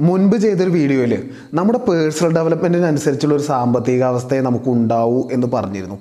മുൻപ് 0.00 0.36
ചെയ്തൊരു 0.36 0.70
വീഡിയോയിൽ 0.70 1.30
നമ്മുടെ 1.54 1.78
പേഴ്സണൽ 1.78 2.34
ഡെവലപ്മെന്റിനനുസരിച്ചുള്ള 2.34 3.34
ഒരു 3.34 3.42
സാമ്പത്തിക 3.42 4.02
അവസ്ഥയെ 4.02 4.40
നമുക്ക് 4.40 4.68
ഉണ്ടാവൂ 4.68 5.28
എന്ന് 5.32 5.46
പറഞ്ഞിരുന്നു. 5.46 5.98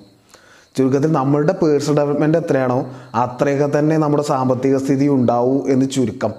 ചുരുക്കത്തിൽ 0.77 1.11
നമ്മളുടെ 1.11 1.53
പേഴ്സണൽ 1.53 1.97
ഡെവലപ്മെന്റ് 1.97 2.37
എത്രയാണോ 2.37 2.89
അത്രയൊക്കെ 3.15 3.79
തന്നെ 3.79 3.97
നമ്മുടെ 3.97 4.23
സാമ്പത്തിക 4.23 4.77
സ്ഥിതി 4.77 5.07
ഉണ്ടാവൂ 5.07 5.67
എന്ന് 5.67 5.85
ചുരുക്കം. 5.89 6.33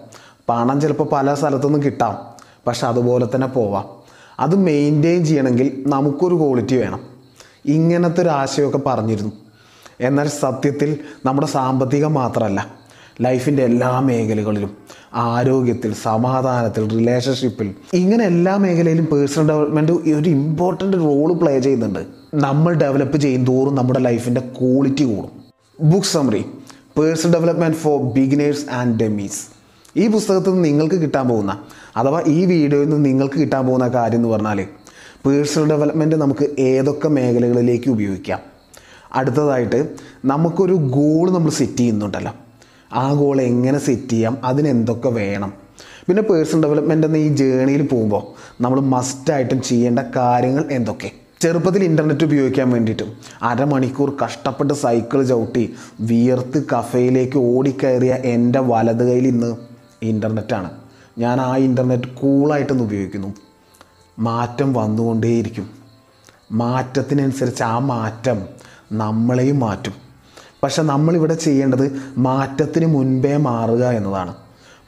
പണം 0.48 0.80
ചിലപ്പോൾ 0.80 1.08
പല 1.12 1.34
സ്ഥലത്തുനിന്നും 1.34 1.82
കിട്ടാം 1.82 2.18
പക്ഷെ 2.66 2.86
അതുപോലെ 2.86 3.28
തന്നെ 3.34 3.46
പോവാം. 3.46 3.88
അത് 4.40 4.56
മെയിന്റെയിൻ 4.56 5.24
ചെയ്യണമെങ്കിൽ 5.24 5.84
നമുക്കൊരു 5.86 6.34
ക്വാളിറ്റി 6.34 6.76
വേണം. 6.76 7.00
ഇങ്ങനത്തെ 7.66 8.22
ഒരു 8.22 8.28
ആശയമൊക്കെ 8.28 8.80
പറഞ്ഞിരുന്നു. 8.86 9.32
എന്നാൽ 10.00 10.28
സത്യത്തിൽ 10.28 10.98
നമ്മുടെ 11.24 11.46
സാമ്പത്തികം 11.46 12.14
മാത്രമല്ല 12.14 12.66
ലൈഫിന്റെ 13.20 13.62
എല്ലാ 13.62 14.00
മേഖലകളിലും 14.00 14.76
ആരോഗ്യത്തിൽ 15.14 15.94
സമാധാനത്തിൽ 15.94 16.88
റിലേഷൻഷിപ്പിൽ 16.88 17.74
ഇങ്ങനെ 17.94 18.24
എല്ലാ 18.24 18.56
മേഖലയിലും 18.56 19.04
പേഴ്സണൽ 19.04 19.48
ഡെവലപ്മെന്റ് 19.48 19.92
ഒരു 19.92 20.28
ഇമ്പോർട്ടന്റ് 20.28 20.96
റോൾ 20.96 21.32
പ്ലേ 21.32 21.58
ചെയ്യുന്നുണ്ട്. 21.58 22.06
നമ്മൾ 22.34 22.74
ഡെവലപ്പ് 22.74 23.16
ചെയ്യും 23.16 23.44
തോറും 23.44 23.74
നമ്മുടെ 23.74 23.98
ലൈഫിന്റെ 23.98 24.40
ക്വാളിറ്റി 24.40 25.04
കൂടും. 25.04 25.30
Book 25.80 26.06
summary 26.06 26.44
personal 26.98 27.32
development 27.32 27.76
for 27.76 28.02
beginners 28.02 28.66
and 28.70 29.00
dummies 29.00 29.42
ഈ 29.96 30.08
പുസ്തകത്തിൽ 30.08 30.50
നിന്ന് 30.50 30.64
നിങ്ങൾക്ക് 30.64 30.94
കിട്ടാൻ 30.94 31.28
പോകുന്ന 31.28 31.58
അഥവാ 31.96 32.22
ഈ 32.26 32.44
വീഡിയോയിൽ 32.44 32.88
നിന്ന് 32.88 33.04
നിങ്ങൾക്ക് 33.04 33.34
കിട്ടാൻ 33.34 33.66
പോകുന്ന 33.66 33.88
കാര്യം 33.88 34.18
എന്ന് 34.18 34.28
പറഞ്ഞാൽ 34.28 34.66
പേഴ്സണൽ 35.26 35.68
ഡെവലപ്മെന്റ് 35.68 36.16
നമുക്ക് 36.16 36.60
ഏതൊക്കെ 36.60 37.08
മേഖലകളിലേക്ക് 37.08 37.90
ഉപയോഗിക്കാം. 37.90 38.40
അടുത്തതായിട്ട് 39.12 39.88
നമുക്കൊരു 40.24 40.72
ഗോൾ 40.72 41.30
നമ്മൾ 41.30 41.50
സെറ്റ് 41.50 41.76
ചെയ്യുന്നുണ്ടല്ലോ. 41.76 42.32
ആ 42.92 43.12
ഗോൾ 43.12 43.40
എങ്ങനെ 43.40 43.78
സെറ്റ് 43.78 44.08
ചെയ്യാം? 44.08 44.38
അതിനെന്തൊക്കെ 44.44 45.08
വേണം? 45.08 45.52
പിന്നെ 46.08 46.22
പേഴ്സണൽ 46.22 46.62
ഡെവലപ്മെന്റ് 46.62 47.06
എന്ന 47.06 47.16
ഈ 47.16 47.28
ജേണിയിൽ 47.28 47.86
പോകുമ്പോൾ 47.86 48.52
നമ്മൾ 48.62 48.80
മസ്റ്റായിട്ടും 48.80 49.62
ചെയ്യേണ്ട 49.62 49.98
കാര്യങ്ങൾ 50.16 50.72
എന്തൊക്കെ? 50.72 51.10
ചെറുപ്പത്തിൽ 51.40 51.84
ഇന്റർനെറ്റ് 51.84 52.24
ഉപയോഗിക്കാൻ 52.24 52.70
വേണ്ടിയിട്ടും 52.70 53.16
അരമണിക്കൂർ 53.42 54.16
കഷ്ടപ്പെട്ട് 54.24 54.74
സൈക്കിൾ 54.74 55.22
ചവിട്ടി 55.22 55.74
വിയർത്ത് 56.00 56.66
കഫയിലേക്ക് 56.72 57.38
ഓടിക്കയറിയ 57.38 58.12
എന്റെ 58.14 58.58
വലത് 58.58 59.04
കയ്യിൽ 59.08 59.28
ഇന്ന് 59.28 59.56
ഇന്റർനെറ്റാണ് 60.02 60.70
ഞാൻ 61.18 61.40
ആ 61.40 61.56
ഇന്റർനെറ്റ് 61.56 62.08
കൂളായിട്ടൊന്ന് 62.08 62.84
ഉപയോഗിക്കുന്നു. 62.84 63.34
മാറ്റം 64.18 64.72
വന്നുകൊണ്ടേയിരിക്കും. 64.72 65.70
മാറ്റത്തിനനുസരിച്ച് 66.52 67.62
ആ 67.62 67.78
മാറ്റം 67.78 68.42
നമ്മളെയും 68.92 69.60
മാറ്റും. 69.60 70.01
പക്ഷെ 70.62 70.82
നമ്മളിവിടെ 70.82 71.34
ചെയ്യേണ്ടത് 71.34 72.02
മാറ്റത്തിന് 72.18 72.86
മുൻപേ 72.86 73.36
മാറുക 73.36 73.84
എന്നതാണ്. 73.84 74.34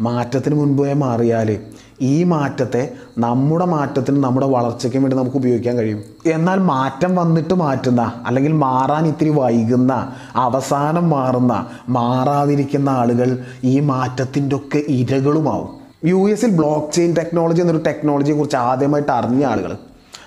മാറ്റത്തിന് 0.01 0.55
മുൻപേ 0.55 0.93
മാറിയാൽ 0.93 1.59
ഈ 2.01 2.25
മാറ്റത്തെ 2.25 2.93
നമ്മുടെ 3.19 3.65
മാറ്റത്തിന് 3.65 4.25
നമ്മുടെ 4.25 4.47
വളർച്ചയ്ക്കും 4.47 5.03
വേണ്ടി 5.03 5.17
നമുക്ക് 5.17 5.37
ഉപയോഗിക്കാൻ 5.37 5.77
കഴിയും. 5.77 6.03
എന്നാൽ 6.27 6.59
മാറ്റം 6.59 7.17
വന്നിട്ട് 7.17 7.55
മാറ്റുന്ന 7.55 8.23
അല്ലെങ്കിൽ 8.27 8.53
മാറാൻ 8.53 9.07
ഇത്തിരി 9.07 9.31
വൈകുന്ന 9.31 10.13
അവസാനം 10.37 11.11
മാറുന്ന 11.11 11.67
മാറാതിരിക്കുന്ന 11.89 12.91
ആളുകൾ 12.91 13.39
ഈ 13.65 13.81
മാറ്റത്തിന്റെ 13.81 14.57
ഒക്കെ 14.57 14.83
ഇരകളുമാവും. 14.89 15.85
യു 16.05 16.31
എസിൽ 16.31 16.51
ബ്ലോക്ക് 16.51 16.93
ചെയിൻ 16.93 17.15
ടെക്നോളജി 17.19 17.61
എന്നൊരു 17.61 17.83
ടെക്നോളജിയെ 17.87 18.37
കുറിച്ച് 18.37 18.57
ആദ്യമായിട്ട് 18.57 19.13
അറിഞ്ഞ 19.13 19.45
ആളുകൾ. 19.45 19.77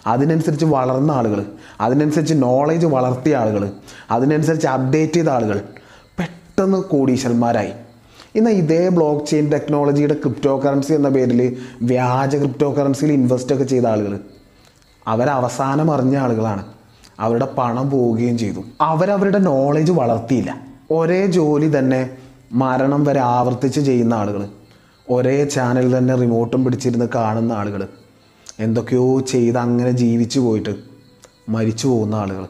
അതിനനുസരിച്ച് 0.08 0.66
വളർന്ന 0.66 1.12
ആളുകൾ 1.12 1.46
അതിനനുസരിച്ച് 1.82 2.34
നോളേജ് 2.38 2.86
വളർത്തിയ 2.86 3.38
ആളുകൾ 3.38 3.64
അതിനനുസരിച്ച് 4.12 4.68
അപ്ഡേറ്റ് 4.68 5.14
ചെയ്ത 5.14 5.30
ആളുകൾ 5.30 5.58
പെട്ടെന്ന് 6.20 6.78
കോടീശ്വരന്മാരായി. 6.78 7.72
ഇന്ന് 8.36 8.50
ഇതേ 8.50 8.90
ബ്ലോക്ക് 8.90 9.26
ചെയിൻ 9.26 9.52
ടെക്നോളജിയുടെ 9.52 10.14
ക്രിപ്റ്റോ 10.14 10.60
കറൻസി 10.60 10.94
എന്ന 10.94 11.10
പേരിൽ 11.10 11.58
വ്യാജ 11.82 12.36
ക്രിപ്റ്റോ 12.36 12.74
കറൻസിയിൽ 12.74 13.12
ഇൻവെസ്റ്റ് 13.12 13.54
ഒക്കെ 13.54 13.64
ചെയ്ത 13.64 13.86
ആളുകൾ 13.86 14.20
അവരവസാനം 15.08 15.92
അറിഞ്ഞ 15.92 16.18
ആളുകളാണ്. 16.18 16.66
അവരുടെ 17.20 17.48
പണം 17.58 17.90
പോവുകയും 17.90 18.38
ചെയ്തു. 18.38 18.62
അവരവരുടെ 18.82 19.40
നോളേജ് 19.40 19.92
വളർത്തിയില്ല. 19.92 20.52
ഒരേ 20.92 21.26
ജോലി 21.26 21.78
തന്നെ 21.78 22.10
മരണം 22.52 23.04
വരെ 23.04 23.20
ആവർത്തിച്ച് 23.20 23.80
ചെയ്യുന്ന 23.80 24.14
ആളുകൾ 24.14 24.48
ഒരേ 25.10 25.46
ചാനൽ 25.46 25.98
തന്നെ 25.98 26.16
റിമോട്ടും 26.16 26.66
പിടിച്ചിരുന്ന് 26.66 27.06
കാണുന്ന 27.16 27.54
ആളുകൾ 27.54 27.88
എന്തൊക്കെയോ 28.60 29.20
ചെയ്ത് 29.20 29.58
അങ്ങനെ 29.58 29.92
ജീവിച്ചു 29.92 30.40
പോയിട്ട് 30.40 30.76
മരിച്ചു 31.50 31.88
പോകുന്ന 31.88 32.16
ആളുകൾ. 32.16 32.48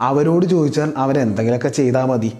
അവരോട് 0.00 0.46
ചോദിച്ചാൽ 0.46 0.92
അവരെന്തെങ്കിലുമൊക്കെ 0.96 1.68
ചെയ്താൽ 1.68 2.04
മതി. 2.04 2.32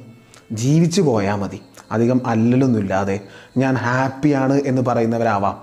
ജീവിച്ചു 0.52 1.02
പോയാൽ 1.02 1.36
മതി. 1.36 1.60
അധികം 1.92 2.26
അല്ലലൊന്നുമില്ലാതെ 2.26 3.20
ഞാൻ 3.56 3.74
ഹാപ്പിയാണ് 3.74 4.52
എന്ന് 4.52 4.82
പറയുന്നവരാവാം. 4.82 5.62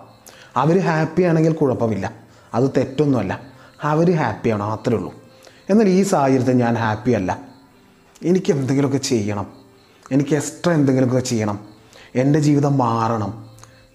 അവർ 0.56 0.80
ഹാപ്പി 0.80 1.22
ആണെങ്കിൽ 1.22 1.54
കുഴപ്പമില്ല. 1.54 2.14
അത് 2.54 2.70
തെറ്റൊന്നുമല്ല. 2.78 3.42
അവർ 3.84 4.16
ഹാപ്പിയാണ് 4.16 4.64
മാത്രമേ 4.64 4.98
ഉള്ളൂ. 4.98 5.14
എന്നാൽ 5.70 5.90
ഈ 5.90 6.04
സാഹചര്യത്തിൽ 6.04 6.52
ഞാൻ 6.52 6.76
ഹാപ്പി 6.76 7.12
അല്ല 7.12 7.40
എനിക്ക് 8.24 8.52
എന്തെങ്കിലുമൊക്കെ 8.54 8.98
ചെയ്യണം. 8.98 9.48
എനിക്ക് 10.12 10.36
എക്സ്ട്രാ 10.36 10.74
എന്തെങ്കിലുമൊക്കെ 10.74 11.20
ചെയ്യണം. 11.20 11.60
എന്റെ 12.16 12.40
ജീവിതം 12.40 12.78
മാറണം. 12.78 13.46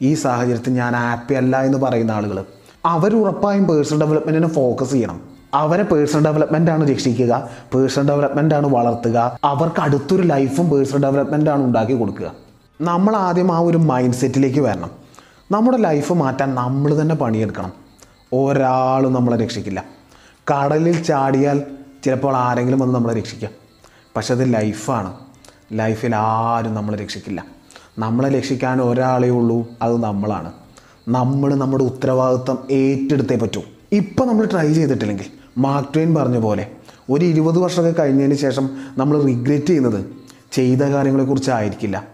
ഈ 0.02 0.14
സാഹചര്യത്തിൽ 0.14 0.72
ഞാൻ 0.72 0.96
ഹാപ്പി 0.96 1.34
അല്ല 1.34 1.62
എന്ന് 1.62 1.78
പറയുന്ന 1.78 2.10
ആളുകൾ 2.10 2.44
അവർ 2.86 3.16
ഉറപ്പായും 3.16 3.64
പേഴ്സണൽ 3.64 4.00
ഡെവലപ്മെന്റിന് 4.00 4.46
ഫോക്കസ് 4.46 4.92
ചെയ്യണം. 4.92 5.20
അവരെ 5.54 5.82
പേഴ്സണൽ 5.82 6.24
ഡെവലപ്മെന്റ് 6.24 6.70
ആണ് 6.70 6.90
രക്ഷിക്കുക. 6.90 7.48
പേഴ്സണൽ 7.74 8.08
ഡെവലപ്മെന്റ് 8.08 8.54
ആണ് 8.54 8.66
വളർത്തുക. 8.66 9.38
അവർക്ക് 9.44 9.80
അടുത്തൊരു 9.80 10.22
ലൈഫും 10.22 10.70
പേഴ്സണൽ 10.70 11.02
ഡെവലപ്മെന്റ് 11.02 11.50
ആണ് 11.50 11.62
ഉണ്ടാക്കി 11.62 11.92
കൊടുക്കുക. 11.92 12.32
നമ്മൾ 12.80 13.16
ആദ്യം 13.16 13.52
ആ 13.52 13.58
ഒരു 13.58 13.78
മൈൻഡ് 13.78 14.14
സെറ്റിലേക്ക് 14.14 14.60
വരണം. 14.60 14.90
നമ്മുടെ 15.50 15.78
ലൈഫ് 15.78 16.12
മാറ്റാൻ 16.12 16.54
നമ്മൾ 16.54 17.00
തന്നെ 17.00 17.14
പണിയെടുക്കണം. 17.14 17.72
ഒരാളും 18.32 19.12
നമ്മളെ 19.12 19.36
രക്ഷിക്കില്ല. 19.36 19.84
കടലിൽ 20.50 21.02
ചാടിയാൽ 21.02 21.62
ചിലപ്പോൾ 22.04 22.36
ആരെങ്കിലും 22.36 22.78
വന്ന് 22.78 22.94
നമ്മളെ 22.94 23.14
രക്ഷിക്കാം. 23.14 23.50
പക്ഷെ 24.16 24.34
അത് 24.34 24.54
ലൈഫാണ് 24.54 25.14
ലൈഫിൽ 25.72 26.16
ആരും 26.16 26.74
നമ്മളെ 26.74 26.98
രക്ഷിക്കില്ല. 26.98 27.44
നമ്മളെ 27.98 28.28
രക്ഷിക്കാൻ 28.28 28.82
ഒരാളേ 28.82 29.28
ഉള്ളൂ. 29.28 29.66
അത് 29.82 30.02
നമ്മളാണ്. 30.02 30.52
നമ്മൾ 31.08 31.54
നമ്മുടെ 31.54 31.84
ഉത്തരവാദിത്വം 31.84 32.58
ഏറ്റെടുത്തേ 32.70 33.36
പറ്റൂ. 33.36 33.60
ഇപ്പം 33.92 34.28
നമ്മൾ 34.28 34.44
ട്രൈ 34.44 34.72
ചെയ്തിട്ടില്ലെങ്കിൽ 34.72 35.28
മാർക്ക് 35.58 35.94
ട്വെയിൻ 35.94 36.14
പറഞ്ഞ 36.14 36.38
പോലെ 36.38 36.64
ഒരു 37.10 37.24
ഇരുപത് 37.24 37.58
വർഷമൊക്കെ 37.58 38.02
കഴിഞ്ഞതിന് 38.02 38.34
ശേഷം 38.34 38.70
നമ്മൾ 38.98 39.22
റിഗ്രറ്റ് 39.22 39.66
ചെയ്യുന്നത് 39.66 40.04
ചെയ്ത 40.52 40.82
കാര്യങ്ങളെക്കുറിച്ചായിരിക്കില്ല 40.82 42.04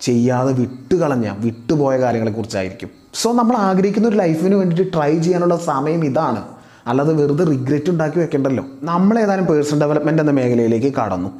ചെയ്യാതെ 0.00 0.52
വിട്ടുകളഞ്ഞ 0.52 1.34
വിട്ടുപോയ 1.38 1.98
കാര്യങ്ങളെക്കുറിച്ചായിരിക്കും 1.98 2.90
സോ 3.14 3.32
നമ്മൾ 3.32 3.56
ആഗ്രഹിക്കുന്ന 3.56 4.08
ഒരു 4.08 4.16
ലൈഫിന് 4.16 4.54
വേണ്ടിയിട്ട് 4.54 4.92
ട്രൈ 4.92 5.18
ചെയ്യാനുള്ള 5.18 5.56
സമയം 5.56 6.04
ഇതാണ്. 6.04 6.42
അല്ലാതെ 6.86 7.12
വെറുതെ 7.12 7.44
റിഗ്രറ്റ് 7.44 7.90
ഉണ്ടാക്കി 7.90 8.18
വെക്കണ്ടല്ലോ. 8.18 8.64
നമ്മൾ 8.82 9.18
ഏതായാലും 9.18 9.46
പേഴ്സണൽ 9.46 9.80
ഡെവലപ്മെന്റ് 9.80 10.22
എന്ന 10.22 10.32
മേഖലയിലേക്ക് 10.32 10.94
കടന്നു. 10.94 11.30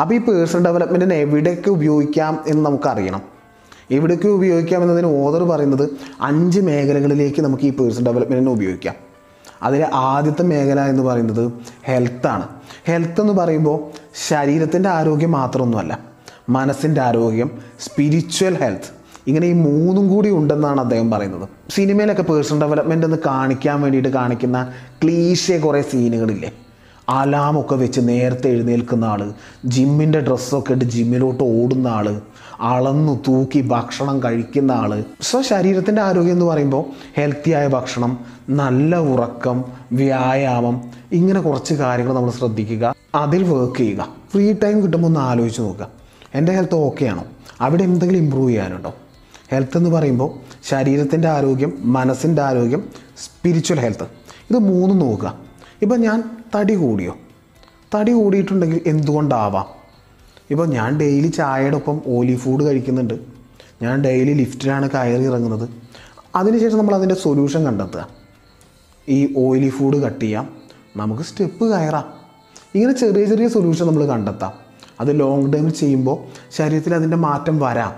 അപ്പോൾ 0.00 0.14
ഈ 0.14 0.18
പേഴ്സണൽ 0.18 0.64
ഡെവലപ്മെന്റിനെ 0.64 1.16
എവിടെയൊക്കെ 1.16 1.70
ഉപയോഗിക്കാം 1.70 2.40
എന്ന് 2.46 2.64
നമുക്കറിയണം. 2.64 3.33
എവിടെയൊക്കെ 3.90 4.28
ഉപയോഗിക്കാം 4.28 4.82
എന്നതിന് 4.82 5.06
ഓദർ 5.06 5.44
പറയുന്നത് 5.44 5.88
അഞ്ച് 6.20 6.60
മേഖലകളിലേക്ക് 6.60 7.42
നമുക്ക് 7.42 7.62
ഈ 7.62 7.70
പേഴ്സൺ 7.70 8.04
ഡെവലപ്മെന്റിനെ 8.04 8.52
ഉപയോഗിക്കാം. 8.52 8.94
അതിലെ 9.62 9.90
ആദ്യത്തെ 9.94 10.42
മേഖല 10.42 10.80
എന്ന് 10.80 11.02
പറയുന്നത് 11.02 11.52
ഹെൽത്താണ് 11.84 12.48
ഹെൽത്ത് 12.84 13.20
എന്ന് 13.20 13.32
പറയുമ്പോൾ 13.32 13.90
ശരീരത്തിന്റെ 14.28 14.88
ആരോഗ്യം 14.88 15.32
മാത്രമൊന്നുമല്ല 15.32 15.98
മനസ്സിന്റെ 16.48 17.00
ആരോഗ്യം 17.00 17.50
സ്പിരിച്വൽ 17.80 18.54
ഹെൽത്ത് 18.54 19.04
ഇങ്ങനെ 19.26 19.46
ഈ 19.46 19.52
മൂന്നും 19.52 20.08
കൂടി 20.08 20.30
ഉണ്ടെന്നാണ് 20.30 20.80
അദ്ദേഹം 20.80 21.10
പറയുന്നത്. 21.10 21.48
സിനിമയിലൊക്കെ 21.70 22.22
പേഴ്സണൽ 22.22 22.60
ഡെവലപ്മെന്റ് 22.60 23.06
എന്ന് 23.06 23.18
കാണിക്കാൻ 23.26 23.80
വേണ്ടിയിട്ട് 23.80 24.08
കാണിക്കുന്ന 24.08 24.72
ക്ലീശിയ 25.02 25.58
കുറേ 25.58 25.82
സീനുകളില്ലേ? 25.82 26.52
അലാമൊക്കെ 27.08 27.74
വെച്ച് 27.74 28.00
നേരത്തെ 28.00 28.48
എഴുന്നേൽക്കുന്ന 28.48 29.04
ആൾ 29.04 29.32
ജിമ്മിന്റെ 29.66 30.20
ഡ്രസ്സൊക്കെ 30.20 30.72
ഇട്ട് 30.72 30.84
ജിമ്മിലോട്ട് 30.84 31.44
ഓടുന്ന 31.44 31.88
ആൾ 31.88 32.20
അളന്നു 32.60 33.20
തൂക്കി 33.28 33.68
ഭക്ഷണം 33.68 34.22
കഴിക്കുന്ന 34.22 34.72
ആൾ 34.72 35.04
സോ 35.20 35.42
ശരീരത്തിന്റെ 35.42 36.02
ആരോഗ്യം 36.02 36.32
എന്ന് 36.32 36.44
പറയുമ്പോൾ 36.44 36.84
ഹെൽത്തിയായ 37.16 37.66
ഭക്ഷണം 37.66 38.18
നല്ല 38.48 38.96
ഉറക്കം 38.96 39.64
വ്യായാമം 39.92 40.82
ഇങ്ങനെ 41.12 41.40
കുറച്ച് 41.40 41.74
കാര്യങ്ങൾ 41.74 42.14
നമ്മൾ 42.14 42.30
ശ്രദ്ധിക്കുക. 42.30 42.94
അതിൽ 43.14 43.42
വർക്ക് 43.42 43.78
ചെയ്യുക. 43.78 44.08
ഫ്രീ 44.32 44.52
ടൈം 44.52 44.82
കിട്ടുമ്പോൾ 44.82 45.08
ഒന്ന് 45.08 45.20
ആലോചിച്ച് 45.20 45.60
നോക്കുക. 45.60 45.88
എന്റെ 46.34 46.52
ഹെൽത്ത് 46.52 46.74
ഓക്കെ 46.74 47.04
ആണോ? 47.04 47.24
അവിടെ 47.60 47.82
എന്തെങ്കിലും 47.82 48.20
ഇമ്പ്രൂവ് 48.20 48.48
ചെയ്യാനുണ്ടോ? 48.50 48.94
ഹെൽത്ത് 49.52 49.76
എന്ന് 49.76 49.90
പറയുമ്പോൾ 49.90 50.30
ശരീരത്തിന്റെ 50.68 51.28
ആരോഗ്യം 51.28 51.72
മനസ്സിന്റെ 51.80 52.42
ആരോഗ്യം 52.42 52.88
സ്പിരിച്വൽ 53.24 53.80
ഹെൽത്ത് 53.80 54.02
ഇത് 54.50 54.58
മൂന്നും 54.58 54.98
നോക്കുക. 54.98 55.34
ഇപ്പം 55.82 56.00
ഞാൻ 56.00 56.22
തടി 56.56 56.74
കൂടിയോ? 56.74 57.16
തടി 57.94 58.12
കൂടിയിട്ടുണ്ടെങ്കിൽ 58.12 58.80
എന്തുകൊണ്ടാവാം? 58.86 59.83
ഇപ്പോൾ 60.50 60.66
ഞാൻ 60.66 60.98
ഡെയിലി 60.98 61.26
ചായയുടെ 61.26 61.76
ഒപ്പം 61.76 62.00
ഓലി 62.06 62.34
ഫുഡ് 62.34 62.64
കഴിക്കുന്നുണ്ട്. 62.64 63.14
ഞാൻ 63.82 64.00
ഡെയിലി 64.00 64.32
ലിഫ്റ്റിലാണ് 64.32 64.90
കയറി 64.90 65.22
ഇറങ്ങുന്നത്. 65.22 65.68
അതിനുശേഷം 66.34 66.78
നമ്മൾ 66.78 66.94
അതിന്റെ 66.94 67.14
സൊല്യൂഷൻ 67.14 67.64
കണ്ടെത്തുക. 67.64 68.08
ഈ 69.08 69.34
ഓയിലി 69.36 69.68
ഫുഡ് 69.68 69.96
കട്ട് 69.96 70.20
ചെയ്യാം. 70.20 70.50
നമുക്ക് 70.96 71.22
സ്റ്റെപ്പ് 71.22 71.64
കയറാം. 71.64 72.04
ഇങ്ങനെ 72.74 72.92
ചെറിയ 72.92 73.24
ചെറിയ 73.24 73.48
സൊല്യൂഷൻ 73.48 73.86
നമ്മൾ 73.86 74.06
കണ്ടെത്താം. 74.06 74.52
അത് 75.00 75.20
ലോങ് 75.20 75.52
ടൈമിൽ 75.52 75.70
ചെയ്യുമ്പോൾ 75.70 76.18
ശരീരത്തിൽ 76.56 76.94
അതിന്റെ 76.94 77.16
മാറ്റം 77.16 77.58
വരാം. 77.58 77.92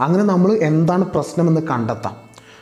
അങ്ങനെ 0.00 0.24
നമ്മൾ 0.24 0.52
എന്താണ് 0.52 1.04
പ്രശ്നമെന്ന് 1.04 1.60
കണ്ടെത്താം. 1.60 2.16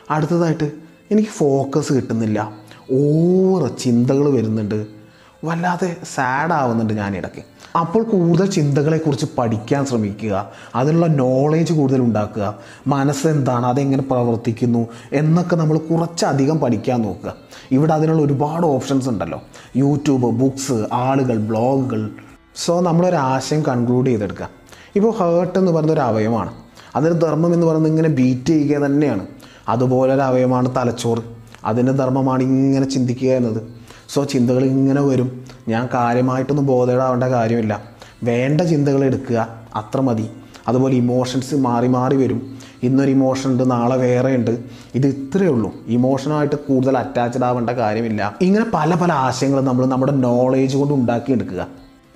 അടുത്തതായിട്ട് 0.09 0.71
എനിക്ക് 1.11 1.29
ഫോക്കസ് 1.29 1.93
കിട്ടുന്നില്ല. 1.93 2.57
ഓവർ 2.93 3.69
ചിന്തകൾ 3.79 4.33
വരുന്നുണ്ട്. 4.33 4.98
വല്ലാതെ 5.45 5.95
സാഡ് 6.15 6.53
ആവുന്നുണ്ട് 6.53 6.93
ഞാൻ 6.93 7.17
ഇടയ്ക്ക് 7.17 7.59
അപ്പോൾ 7.77 8.03
കൂടുതൽ 8.03 8.49
ചിന്തകളെക്കുറിച്ച് 8.49 9.25
പഠിക്കാൻ 9.37 9.85
ശ്രമിക്കുക 9.85 10.51
അതിനുള്ള 10.75 11.07
നോളേജ് 11.07 11.73
കൂടുതൽ 11.73 12.01
ഉണ്ടാക്കുക 12.01 12.57
മനസ്സെന്താണ് 12.87 13.65
അതെങ്ങനെ 13.65 14.03
പ്രവർത്തിക്കുന്നു 14.03 14.87
എന്നൊക്കെ 15.13 15.55
നമ്മൾ 15.55 15.77
കുറച്ചധികം 15.77 16.59
പഠിക്കാൻ 16.59 17.01
നോക്കുക. 17.01 17.33
ഇവിടെ 17.71 17.93
അതിനുള്ള 17.93 18.21
ഒരുപാട് 18.21 18.65
ഓപ്ഷൻസ് 18.65 19.09
ഉണ്ടല്ലോ. 19.09 19.41
യൂട്യൂബ് 19.75 20.25
ബുക്സ് 20.25 20.87
ആളുകൾ 20.93 21.37
ബ്ലോഗുകൾ 21.37 22.09
സോ 22.55 22.81
നമ്മളൊരാശയം 22.81 23.61
കൺക്ലൂഡ് 23.61 24.07
ചെയ്തെടുക്കുക. 24.07 24.49
ഇപ്പോൾ 24.95 25.17
ഹേർട്ട് 25.17 25.59
എന്ന് 25.59 25.71
പറയുന്ന 25.71 25.93
ഒരു 25.93 25.99
അവയവമാണ്. 25.99 26.53
അതിന് 26.95 27.21
ധർമ്മം 27.21 27.53
എന്ന് 27.53 27.67
പറയുന്നത് 27.67 27.91
ഇങ്ങനെ 27.91 28.09
ബീറ്റ് 28.09 28.45
ചെയ്യുക 28.45 28.77
തന്നെയാണ്. 28.77 29.25
അതുപോലെ 29.69 30.13
ഒരു 30.13 30.21
അവയവമാണ് 30.21 30.75
തലച്ചോറ്. 30.75 31.19
അതിന്റെ 31.65 31.91
ധർമ്മമാണ് 31.91 32.43
ഇങ്ങനെ 32.43 32.89
ചിന്തിക്കുക 32.89 33.29
എന്നത്. 33.29 33.78
സോ 34.13 34.23
ചിന്തകൾ 34.23 34.63
ഇങ്ങനെ 34.63 35.01
വരും. 35.01 35.45
ഞാൻ 35.67 35.89
കാര്യമായിട്ടൊന്നും 35.93 36.65
ബോധേടാവേണ്ട 36.65 37.23
കാര്യമില്ല. 37.23 37.83
വേണ്ട 38.23 38.61
ചിന്തകൾ 38.61 39.03
എടുക്കുക 39.03 39.47
അത്ര 39.75 40.01
മതി. 40.01 40.29
അതുപോലെ 40.67 40.95
ഇമോഷൻസ് 40.95 41.55
മാറി 41.55 41.87
മാറി 41.87 42.15
വരും. 42.15 42.57
ഇന്നൊരു 42.83 43.11
ഇമോഷൻ 43.11 43.51
ഉണ്ട് 43.51 43.71
നാളെ 43.71 43.95
വേറെ 43.95 44.35
ഉണ്ട്. 44.35 44.59
ഇത് 44.95 45.07
ഇത്രയേ 45.07 45.49
ഉള്ളൂ. 45.49 45.73
ഇമോഷനുമായിട്ട് 45.87 46.55
കൂടുതൽ 46.55 46.97
അറ്റാച്ച്ഡ് 46.97 47.43
ആവേണ്ട 47.43 47.69
കാര്യമില്ല. 47.69 48.35
ഇങ്ങനെ 48.41 48.65
പല 48.73 48.95
പല 48.95 49.11
ആശയങ്ങൾ 49.11 49.61
നമ്മൾ 49.61 49.85
നമ്മുടെ 49.85 50.11
നോളേജ് 50.11 50.77
കൊണ്ട് 50.77 50.93
ഉണ്ടാക്കിയെടുക്കുക. 50.93 51.67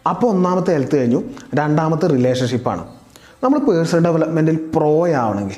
അപ്പോൾ 0.10 0.28
ഒന്നാമത്തെ 0.28 0.74
ഹെൽത്ത് 0.74 0.96
കഴിഞ്ഞു. 0.96 1.24
രണ്ടാമത്തെ 1.56 2.08
റിലേഷൻഷിപ്പാണ് 2.08 2.86
നമ്മൾ 3.44 3.60
പേഴ്സണൽ 3.60 4.04
ഡെവലപ്മെന്റിൽ 4.04 4.70
പ്രോ 4.76 5.08
ആവണമെങ്കിൽ 5.08 5.56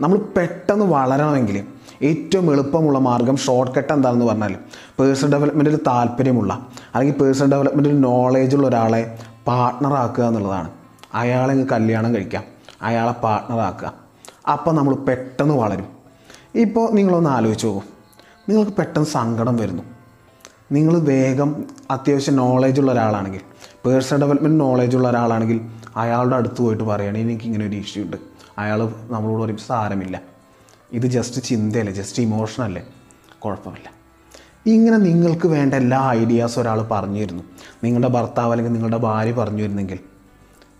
നമ്മൾ 0.00 0.18
പെട്ടെന്ന് 0.36 0.84
വളരണമെങ്കിൽ 0.84 1.64
ഏറ്റവും 2.02 2.52
എളുപ്പമുള്ള 2.52 2.98
മാർഗം 2.98 3.36
ഷോർട്ട് 3.36 3.74
കട്ട് 3.78 3.92
എന്താണെന്ന് 3.92 4.24
പറഞ്ഞാൽ 4.24 4.56
പേഴ്സണൽ 5.00 5.32
ഡെവലപ്മെന്റിൽ 5.32 5.76
താല്പര്യമുള്ള 5.86 6.66
അല്ലെങ്കിൽ 6.94 7.18
പേഴ്സണൽ 7.18 7.50
ഡെവലപ്മെന്റിൽ 7.50 8.00
നോളേജുള്ള 8.00 8.66
ഒരാളെ 8.66 9.18
പാർട്ട്ണറാക്കുക 9.46 10.24
എന്നുള്ളതാണ്. 10.24 10.70
അയാളെ 11.14 11.62
കല്യാണം 11.62 12.14
കഴിക്കാം 12.14 12.44
അയാളെ 12.82 13.12
പാർട്ട്ണറാക്കുക 13.12 13.94
അപ്പോൾ 14.48 14.70
നമ്മൾ 14.70 14.94
പെട്ടെന്ന് 14.94 15.54
വളരും. 15.54 15.86
ഇപ്പോൾ 16.54 16.92
നിങ്ങളൊന്ന് 16.92 17.30
ആലോചിച്ച് 17.30 17.66
പോകും 17.66 17.82
നിങ്ങൾക്ക് 18.48 18.72
പെട്ടെന്ന് 18.72 19.08
സങ്കടം 19.08 19.56
വരുന്നു. 19.56 19.82
നിങ്ങൾ 20.72 20.98
വേഗം 20.98 21.64
അത്യാവശ്യം 21.90 22.36
നോളേജ് 22.36 22.80
ഉള്ള 22.80 22.92
ഒരാളാണെങ്കിൽ 22.92 23.40
പേഴ്സണൽ 23.86 24.20
ഡെവലപ്മെന്റ് 24.20 24.60
നോളേജ് 24.60 24.96
ഉള്ള 24.96 25.08
ഒരാളാണെങ്കിൽ 25.08 25.60
അയാളുടെ 25.96 26.36
അടുത്ത് 26.36 26.62
പോയിട്ട് 26.62 26.84
പറയുകയാണെങ്കിൽ 26.84 27.28
എനിക്ക് 27.28 27.44
ഇങ്ങനെ 27.44 27.66
ഒരു 27.66 27.76
ഇഷ്യൂ 27.76 28.04
ഉണ്ട്. 28.04 28.16
അയാൾ 28.58 28.92
നമ്മളോട് 29.10 29.42
പറയും 29.42 29.56
സാരമില്ല. 29.56 30.37
ഇത് 30.92 31.06
ജസ്റ്റ് 31.06 31.42
ചിന്തയല്ലേ 31.42 31.92
ജസ്റ്റ് 31.92 32.22
ഇമോഷനല്ലേ 32.22 32.82
കുഴപ്പമില്ല. 33.38 33.88
ഇങ്ങനെ 34.66 34.96
നിങ്ങൾക്ക് 34.96 35.46
വേണ്ട 35.46 35.74
എല്ലാ 35.74 36.10
ഐഡിയാസും 36.10 36.60
ഒരാൾ 36.60 36.82
പറഞ്ഞു 36.82 37.20
തരുന്നു 37.20 37.42
നിങ്ങളുടെ 37.84 38.08
ഭർത്താവ് 38.08 38.50
അല്ലെങ്കിൽ 38.50 38.72
നിങ്ങളുടെ 38.72 38.96
ഭാര്യ 38.96 39.32
പറഞ്ഞു 39.32 39.62
തരുന്നെങ്കിൽ 39.62 39.98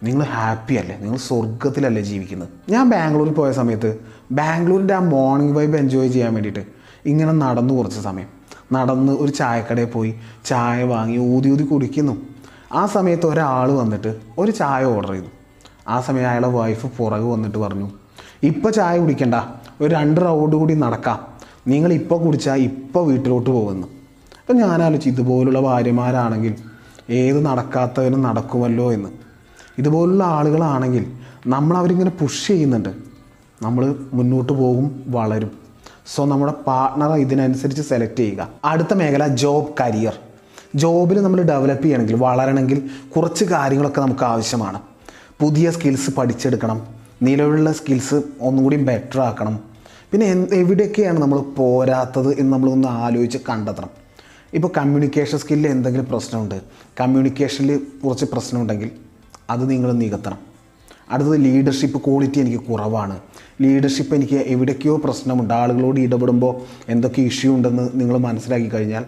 നിങ്ങൾ 0.03 0.25
ഹാപ്പി 0.25 0.75
അല്ലേ? 0.75 0.97
നിങ്ങൾ 1.01 1.17
സ്വർഗത്തിലല്ലേ 1.17 2.03
ജീവിക്കുന്നത്? 2.03 2.49
ഞാൻ 2.69 2.91
ബാംഗ്ലൂരിൽ 2.91 3.33
പോയ 3.33 3.53
സമയത്ത് 3.53 4.01
ബാംഗ്ലൂരിന്റെ 4.33 4.95
ആ 4.95 4.99
മോർണിംഗ് 4.99 5.57
വൈബ് 5.57 5.77
എൻജോയ് 5.77 6.09
ചെയ്യാൻ 6.09 6.35
വേണ്ടിയിട്ട് 6.35 6.65
ഇങ്ങനെ 7.07 7.33
നടന്നു 7.33 7.75
കുറച്ച് 7.75 8.01
സമയം. 8.01 8.29
നടന്ന് 8.73 9.13
ഒരു 9.13 9.31
ചായക്കടയിൽ 9.31 9.91
പോയി 9.91 10.15
ചായ 10.45 10.83
വാങ്ങി 10.83 11.19
ഊതി 11.19 11.49
ഊതി 11.49 11.63
കുടിക്കുന്നു. 11.63 12.17
ആ 12.73 12.87
സമയത്ത് 12.87 13.27
ഒരാൾ 13.27 13.73
വന്നിട്ട് 13.73 14.21
ഒരു 14.39 14.51
ചായ 14.51 14.85
ഓർഡർ 14.85 15.13
ചെയ്തു. 15.13 15.27
ആ 15.89 16.01
സമയം 16.01 16.29
അയാളുടെ 16.29 16.49
വൈഫ് 16.49 16.87
പുറകെ 16.99 17.25
വന്നിട്ട് 17.25 17.59
പറഞ്ഞു 17.59 17.91
ഇപ്പോൾ 18.43 18.71
ചായ 18.71 18.99
കുടിക്കണ്ട. 18.99 19.35
ഒരു 19.81 19.95
രണ്ട് 19.95 20.21
റൗണ്ട് 20.21 20.57
കൂടി 20.57 20.75
നടക്കാം. 20.75 21.19
നിങ്ങൾ 21.67 21.93
ഇപ്പോൾ 21.93 22.25
കുടിച്ചാൽ 22.25 22.61
ഇപ്പോൾ 22.61 23.07
വീട്ടിലോട്ട് 23.07 23.51
പോകുന്നു. 23.51 23.87
അപ്പം 24.41 24.57
ഞാൻ 24.57 24.95
ഇതുപോലുള്ള 24.95 25.61
ഭാര്യമാരാണെങ്കിൽ 25.61 26.55
ഏത് 27.11 27.47
നടക്കാത്തവനും 27.47 28.23
നടക്കുമല്ലോ 28.23 28.93
എന്ന്. 28.93 29.09
ഇതുപോലുള്ള 29.79 30.25
ആളുകളാണെങ്കിൽ 30.25 31.13
നമ്മൾ 31.47 31.77
അവരിങ്ങനെ 31.77 32.11
പുഷ് 32.11 32.47
ചെയ്യുന്നുണ്ട്. 32.47 32.89
നമ്മൾ 33.63 33.95
മുന്നോട്ട് 34.13 34.53
പോകും 34.53 35.05
വളരും. 35.09 35.51
സോ 36.15 36.25
നമ്മുടെ 36.25 36.53
പാർട്ണർ 36.53 37.13
ഇതിനനുസരിച്ച് 37.13 37.83
സെലക്ട് 37.83 38.17
ചെയ്യുക. 38.17 38.49
അടുത്ത 38.65 38.95
മേഖല 38.95 39.27
ജോബ് 39.27 39.73
കരിയർ 39.81 40.13
ജോബിൽ 40.75 41.23
നമ്മൾ 41.23 41.43
ഡെവലപ്പ് 41.43 41.85
ചെയ്യണമെങ്കിൽ 41.85 42.15
വളരണമെങ്കിൽ 42.15 42.91
കുറച്ച് 43.17 43.45
കാര്യങ്ങളൊക്കെ 43.45 44.01
നമുക്ക് 44.01 44.25
ആവശ്യമാണ്. 44.25 44.81
പുതിയ 45.41 45.71
സ്കിൽസ് 45.71 46.11
പഠിച്ചെടുക്കണം. 46.11 46.83
നിലവിലുള്ള 47.23 47.73
സ്കിൽസ് 47.73 48.23
ഒന്നുകൂടി 48.41 48.77
ബെറ്റർ 48.77 49.21
ആക്കണം. 49.21 49.68
പിന്നെ 50.13 50.47
എവിടെയൊക്കെയാണ് 50.53 51.19
നമ്മൾ 51.19 51.39
പോരാത്തത് 51.41 52.41
എന്ന് 52.41 52.53
നമ്മളൊന്ന് 52.53 52.89
ആലോചിച്ച് 52.89 53.39
കണ്ടെത്തണം. 53.49 53.89
ഇപ്പോൾ 54.55 54.69
കമ്മ്യൂണിക്കേഷൻ 54.79 55.39
സ്കില്ലിൽ 55.39 55.71
എന്തെങ്കിലും 55.71 56.07
പ്രശ്നമുണ്ട്. 56.07 56.61
കമ്മ്യൂണിക്കേഷനിൽ 57.01 57.81
കുറച്ച് 58.05 58.25
പ്രശ്നമുണ്ടെങ്കിൽ 58.25 58.91
അത് 59.51 59.71
നിങ്ങൾ 59.71 59.93
നികത്തണം. 59.93 60.39
അടുത്തത് 61.11 61.45
ലീഡർഷിപ്പ് 61.45 61.99
ക്വാളിറ്റി 61.99 62.41
എനിക്ക് 62.41 62.59
കുറവാണ്. 62.59 63.21
ലീഡർഷിപ്പ് 63.63 64.15
എനിക്ക് 64.15 64.35
എവിടേക്കോ 64.35 64.97
പ്രശ്നമുണ്ട്. 64.97 65.55
ആളുകളോട് 65.55 66.01
ഇടപെടുമ്പോൾ 66.01 66.61
എന്തൊക്കെ 66.89 67.21
ഇഷ്യൂ 67.21 67.55
ഉണ്ടെന്ന് 67.55 67.91
നിങ്ങൾ 67.95 68.19
മനസ്സിലാക്കി 68.19 68.69
കഴിഞ്ഞാൽ 68.69 69.05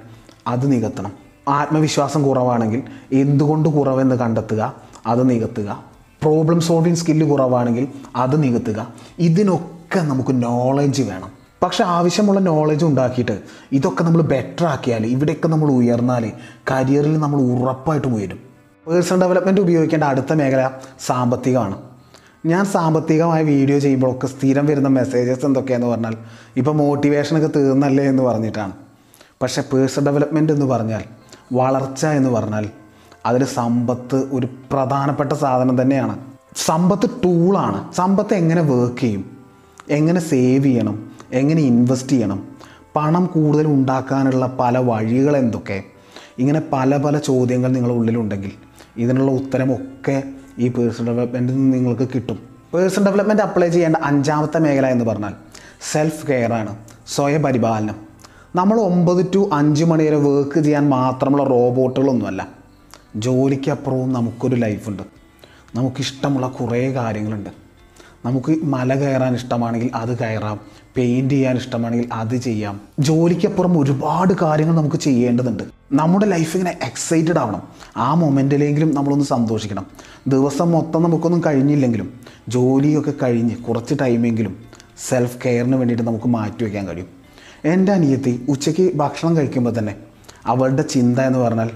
അത് 0.47 0.73
നികത്തണം. 0.73 1.12
ആത്മവിശ്വാസം 1.49 2.23
കുറവാണെങ്കിൽ 2.23 2.82
എന്തുകൊണ്ട് 3.12 3.69
കുറവെന്ന് 3.69 4.14
കണ്ടെത്തുക 4.14 4.75
അത് 5.06 5.31
നികത്തുക. 5.31 5.85
പ്രോബ്ലം 6.23 6.61
സോൾവിങ് 6.61 6.97
സ്കില്ല് 6.97 7.26
കുറവാണെങ്കിൽ 7.26 7.88
അത് 8.17 8.43
നികത്തുക. 8.43 8.94
ഇതിനൊക്കെ 9.19 9.79
നമുക്ക് 9.98 10.42
നോളജ് 10.42 11.02
വേണം. 11.02 11.40
പക്ഷെ 11.62 11.84
ആവശ്യമുള്ള 11.84 12.40
നോളജ് 12.40 12.84
ഉണ്ടാക്കിയിട്ട് 12.84 13.40
ഇതൊക്കെ 13.72 14.04
നമ്മൾ 14.04 14.22
ബെറ്റർ 14.22 14.66
ആക്കിയാൽ 14.66 15.06
ഇവിടെയൊക്കെ 15.06 15.48
നമ്മൾ 15.48 15.70
ഉയർന്നാൽ 15.70 16.32
കരിയറിൽ 16.70 17.19
നമ്മൾ 17.19 17.40
ഉറപ്പായിട്ടും 17.40 18.14
ഉയരും. 18.14 18.38
പേഴ്സണൽ 18.88 19.20
ഡെവലപ്മെന്റ് 19.20 19.60
ഉപയോഗിക്കേണ്ട 19.60 20.04
അടുത്ത 20.04 20.32
മേഖല 20.32 20.70
സാമ്പത്തികമാണ്. 21.06 21.76
ഞാൻ 22.46 22.64
സാമ്പത്തികമായ 22.64 23.42
വീഡിയോ 23.42 23.78
ചെയ്യുമ്പോഴൊക്കെ 23.78 24.26
സ്ഥിരം 24.26 24.66
വരുന്ന 24.66 24.88
മെസ്സേജസ് 24.88 25.46
എന്തൊക്കെയാന്ന് 25.46 25.87
പറഞ്ഞാൽ 25.87 26.16
ഇപ്പോൾ 26.56 26.70
മോട്ടിവേഷനൊക്കെ 26.70 27.58
തീർന്നല്ലേ 27.58 28.04
എന്ന് 28.04 28.22
പറഞ്ഞിട്ടാണ്. 28.22 28.72
പക്ഷേ 29.42 29.62
പേഴ്സണൽ 29.72 30.06
ഡെവലപ്മെന്റ് 30.06 30.52
എന്ന് 30.52 30.66
പറഞ്ഞാൽ 30.66 31.04
വളർച്ച 31.52 32.06
എന്ന് 32.06 32.31
പറഞ്ഞാൽ 32.31 32.69
അതിൽ 33.26 33.44
സമ്പത്ത് 33.44 34.28
ഒരു 34.32 34.46
പ്രധാനപ്പെട്ട 34.46 35.32
സാധനം 35.32 35.82
തന്നെയാണ്. 35.82 36.19
സമ്പത്ത് 36.56 37.10
ടൂളാണ് 37.10 37.92
സമ്പത്ത് 37.92 38.34
എങ്ങനെ 38.34 38.62
വർക്ക് 38.62 39.00
ചെയ്യും? 39.00 39.39
എങ്ങനെ 39.90 40.20
സേവ് 40.20 40.64
ചെയ്യണം? 40.64 41.10
എങ്ങനെ 41.32 41.62
ഇൻവെസ്റ്റ് 41.62 42.08
ചെയ്യണം? 42.08 42.48
പണം 42.96 43.26
കൂടുതൽ 43.26 43.66
ഉണ്ടാക്കാനുള്ള 43.66 44.56
പല 44.60 44.78
വഴികൾ 44.78 45.37
എന്തൊക്കെ? 45.37 45.82
ഇങ്ങനെ 46.38 46.62
പല 46.73 46.97
പല 46.97 47.18
ചോദ്യങ്ങൾ 47.18 47.73
നിങ്ങളുടെ 47.73 47.99
ഉള്ളിലുണ്ടെങ്കിൽ 47.99 48.52
ഇതിനുള്ള 48.97 49.32
ഉത്തരമൊക്കെ 49.32 50.23
ഈ 50.59 50.68
പേഴ്സണൽ 50.68 51.06
ഡെവലപ്മെന്റിൽ 51.06 51.54
നിന്ന് 51.54 51.76
നിങ്ങൾക്ക് 51.76 52.09
കിട്ടും. 52.14 52.38
പേഴ്സണൽ 52.75 53.06
ഡെവലപ്മെന്റ് 53.06 53.42
അപ്ലൈ 53.42 53.68
ചെയ്യേണ്ട 53.68 53.97
അഞ്ചാമത്തെ 53.97 54.59
മേഖല 54.59 54.87
എന്ന് 54.87 55.04
പറഞ്ഞാൽ 55.04 55.32
സെൽഫ് 55.92 56.26
കെയർ 56.26 56.52
ആണ് 56.52 56.76
സ്വയപരിപാലനം. 57.06 57.94
നമ്മൾ 58.56 58.80
ഒമ്പത് 58.80 59.26
ടു 59.35 59.50
അഞ്ച് 59.52 59.85
മണി 59.85 60.04
വരെ 60.04 60.16
വർക്ക് 60.16 60.61
ചെയ്യാൻ 60.61 60.88
മാത്രമുള്ള 60.88 61.44
റോബോട്ടുകളൊന്നുമല്ല 61.44 62.49
ജോലിക്കപ്പുറവും 63.16 64.12
നമുക്കൊരു 64.12 64.54
ലൈഫുണ്ട് 64.54 65.02
നമുക്കിഷ്ടമുള്ള 65.75 66.47
കുറേ 66.49 66.92
കാര്യങ്ങളുണ്ട്. 66.92 67.50
നമുക്ക് 68.24 68.64
മല 68.64 68.94
കയറാൻ 68.94 69.34
ഇഷ്ടമാണെങ്കിൽ 69.34 69.90
അത് 69.94 70.18
കയറാം. 70.18 70.60
പെയിന്റ് 70.96 71.34
ചെയ്യാൻ 71.34 71.56
ഇഷ്ടമാണെങ്കിൽ 71.56 72.08
അത് 72.12 72.36
ചെയ്യാം. 72.36 72.80
ജോലിക്കപ്പുറം 72.98 73.78
ഒരുപാട് 73.78 74.34
കാര്യങ്ങൾ 74.42 74.76
നമുക്ക് 74.76 74.96
ചെയ്യേണ്ടതുണ്ട്. 74.96 75.62
നമ്മുടെ 75.92 76.26
ലൈഫ് 76.26 76.56
ഇങ്ങനെ 76.56 76.78
എക്സൈറ്റഡ് 76.82 77.38
ആവണം. 77.38 77.62
ആ 77.96 78.14
മൊമെന്റിലെങ്കിലും 78.14 78.94
നമ്മളൊന്ന് 78.94 79.24
സന്തോഷിക്കണം. 79.24 79.86
ദിവസം 80.28 80.72
മൊത്തം 80.72 81.02
നമുക്കൊന്നും 81.02 81.42
കഴിഞ്ഞില്ലെങ്കിലും 81.46 82.12
ജോലിയൊക്കെ 82.48 83.12
കഴിഞ്ഞ് 83.22 83.56
കുറച്ച് 83.56 83.94
ടൈമെങ്കിലും 84.00 84.56
സെൽഫ് 85.08 85.36
കെയറിന് 85.44 85.76
വേണ്ടിയിട്ട് 85.76 86.06
നമുക്ക് 86.06 86.26
മാറ്റി 86.26 86.64
വയ്ക്കാൻ 86.64 86.88
കഴിയും. 86.88 87.06
എന്റെ 87.64 87.92
അനിയത്തി 87.92 88.46
ഉച്ചയ്ക്ക് 88.48 88.96
ഭക്ഷണം 88.96 89.36
കഴിക്കുമ്പോൾ 89.36 89.78
തന്നെ 89.78 89.94
അവളുടെ 90.46 90.82
ചിന്ത 90.82 91.18
എന്ന് 91.18 91.38
പറഞ്ഞാൽ 91.38 91.70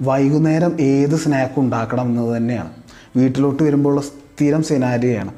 വൈകുന്നേരം 0.00 0.80
ഏത് 0.80 1.16
സ്നാക്ക് 1.16 1.60
ഉണ്ടാക്കണം 1.60 2.06
എന്നത് 2.06 2.36
തന്നെയാണ്. 2.36 2.70
വീട്ടിലോട്ട് 3.16 3.62
വരുമ്പോഴുള്ള 3.62 4.00
സ്ഥിരം 4.00 4.62
സിനാരിയാണ് 4.62 5.32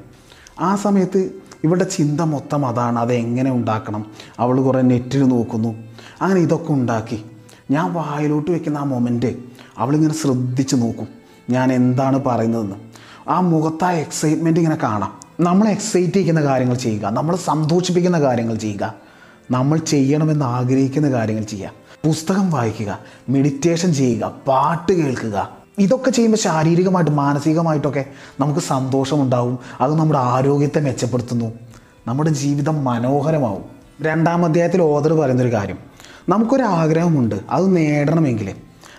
ആ 0.61 0.77
സമയത്ത് 0.77 1.31
ഇവളുടെ 1.65 1.85
ചിന്ത 1.85 2.21
മൊത്തം 2.21 2.67
അതാണ്. 2.67 2.99
അതെങ്ങനെ 2.99 3.51
ഉണ്ടാക്കണം? 3.51 4.07
അവൾ 4.39 4.63
കുറേ 4.63 4.81
നെറ്റിൽ 4.81 5.25
നോക്കുന്നു. 5.25 5.75
അങ്ങനെ 6.23 6.41
ഇതൊക്കെ 6.41 6.73
ഉണ്ടാക്കി. 6.73 7.25
ഞാൻ 7.71 7.93
വായിലോട്ട് 7.93 8.51
വെക്കുന്ന 8.51 8.79
ആ 8.79 8.85
മൊമെന്റ് 8.85 9.35
അവളിങ്ങനെ 9.79 10.15
ശ്രദ്ധിച്ച് 10.15 10.77
നോക്കും. 10.77 11.09
ഞാൻ 11.51 11.73
എന്താണ് 11.73 12.25
പറയുന്നതെന്ന്. 12.25 12.77
ആ 13.29 13.41
മുഖത്ത് 13.41 13.85
ആ 13.85 13.93
എക്സൈറ്റ്മെന്റ് 13.93 14.61
ഇങ്ങനെ 14.61 14.77
കാണാം. 14.77 15.21
നമ്മളെ 15.41 15.71
എക്സൈറ്റ് 15.71 16.13
ചെയ്യുന്ന 16.13 16.43
കാര്യങ്ങൾ 16.43 16.75
ചെയ്യുക. 16.75 17.07
നമ്മളെ 17.07 17.39
സന്തോഷിപ്പിക്കുന്ന 17.39 18.21
കാര്യങ്ങൾ 18.21 18.55
ചെയ്യുക. 18.55 18.95
നമ്മൾ 19.51 19.79
ചെയ്യണമെന്ന് 19.79 20.45
ആഗ്രഹിക്കുന്ന 20.45 21.11
കാര്യങ്ങൾ 21.11 21.43
ചെയ്യുക. 21.43 21.71
പുസ്തകം 22.07 22.51
വായിക്കുക. 22.51 22.99
മെഡിറ്റേഷൻ 23.29 23.95
ചെയ്യുക. 23.95 24.35
പാട്ട് 24.49 24.93
കേൾക്കുക. 24.93 25.64
ഇതൊക്കെ 25.79 26.11
ചെയ്യുമ്പോൾ 26.11 26.39
ശാരീരികമായിട്ടും 26.39 27.17
മാനസികമായിട്ടൊക്കെ 27.17 28.05
നമുക്ക് 28.41 28.61
സന്തോഷമുണ്ടാവും. 28.61 29.59
അത് 29.81 29.95
നമ്മുടെ 29.95 30.19
ആരോഗ്യത്തെ 30.19 30.81
മെച്ചപ്പെടുത്തുന്നു. 30.81 31.53
നമ്മുടെ 32.07 32.31
ജീവിതം 32.31 32.85
മനോഹരമാവും. 32.85 33.63
രണ്ടാം 34.03 34.45
അധ്യായത്തിൽ 34.45 34.83
ഓദർ 34.83 35.13
പറയുന്നൊരു 35.13 35.53
കാര്യം. 35.53 35.79
നമുക്കൊരു 36.29 36.63
ആഗ്രഹമുണ്ട് 36.63 37.35
അത് 37.51 37.77
നേടണമെങ്കിൽ 37.77 38.55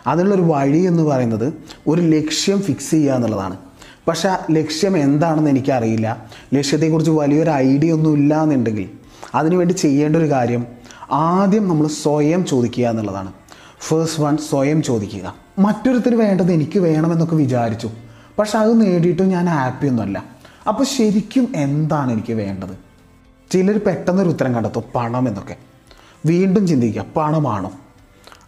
അതിനുള്ളൊരു 0.08 0.42
വഴി 0.42 0.78
എന്ന് 0.78 1.04
പറയുന്നത് 1.04 1.54
ഒരു 1.88 2.02
ലക്ഷ്യം 2.02 2.62
ഫിക്സ് 2.62 2.92
ചെയ്യുക 2.92 3.14
എന്നുള്ളതാണ്. 3.14 3.58
പക്ഷേ 4.08 4.38
ലക്ഷ്യം 4.52 4.98
എന്താണെന്ന് 4.98 5.50
എനിക്കറിയില്ല. 5.50 6.26
ലക്ഷ്യത്തെക്കുറിച്ച് 6.54 7.12
വലിയൊരു 7.12 7.50
ഐഡിയ 7.50 7.92
ഒന്നും 7.92 8.14
ഇല്ല 8.14 8.44
എന്നുണ്ടെങ്കിൽ 8.44 8.90
അതിനുവേണ്ടി 9.36 9.74
ചെയ്യേണ്ട 9.74 10.16
ഒരു 10.16 10.32
കാര്യം 10.32 10.66
ആദ്യം 11.12 11.70
നമ്മൾ 11.70 11.88
സ്വയം 11.88 12.46
ചോദിക്കുക 12.46 12.88
എന്നുള്ളതാണ്. 12.88 13.34
ഫേസ്റ്റ് 13.80 14.24
വൺ 14.24 14.38
സ്വയം 14.38 14.84
ചോദിക്കുക. 14.84 15.45
മറ്റൊരുത്തിന് 15.60 16.16
വേണ്ടത് 16.16 16.52
എനിക്ക് 16.52 16.80
വേണമെന്നൊക്കെ 16.80 17.36
വിചാരിച്ചു. 17.36 17.90
പക്ഷെ 18.40 18.58
അത് 18.58 18.82
നേടിയിട്ടും 18.82 19.30
ഞാൻ 19.30 19.46
ഹാപ്പി 19.46 19.88
ഒന്നുമല്ല. 19.88 20.24
അപ്പോൾ 20.68 20.84
ശരിക്കും 20.84 21.54
എന്താണ് 21.56 22.12
എനിക്ക് 22.12 22.34
വേണ്ടത്? 22.34 22.86
ചിലർ 23.52 23.78
പെട്ടെന്നൊരു 23.78 24.30
ഉത്തരം 24.30 24.56
കണ്ടെത്തും 24.56 24.84
പണം 24.96 25.28
എന്നൊക്കെ. 25.28 25.56
വീണ്ടും 26.26 26.68
ചിന്തിക്കുക 26.68 27.06
പണമാണോ? 27.16 27.72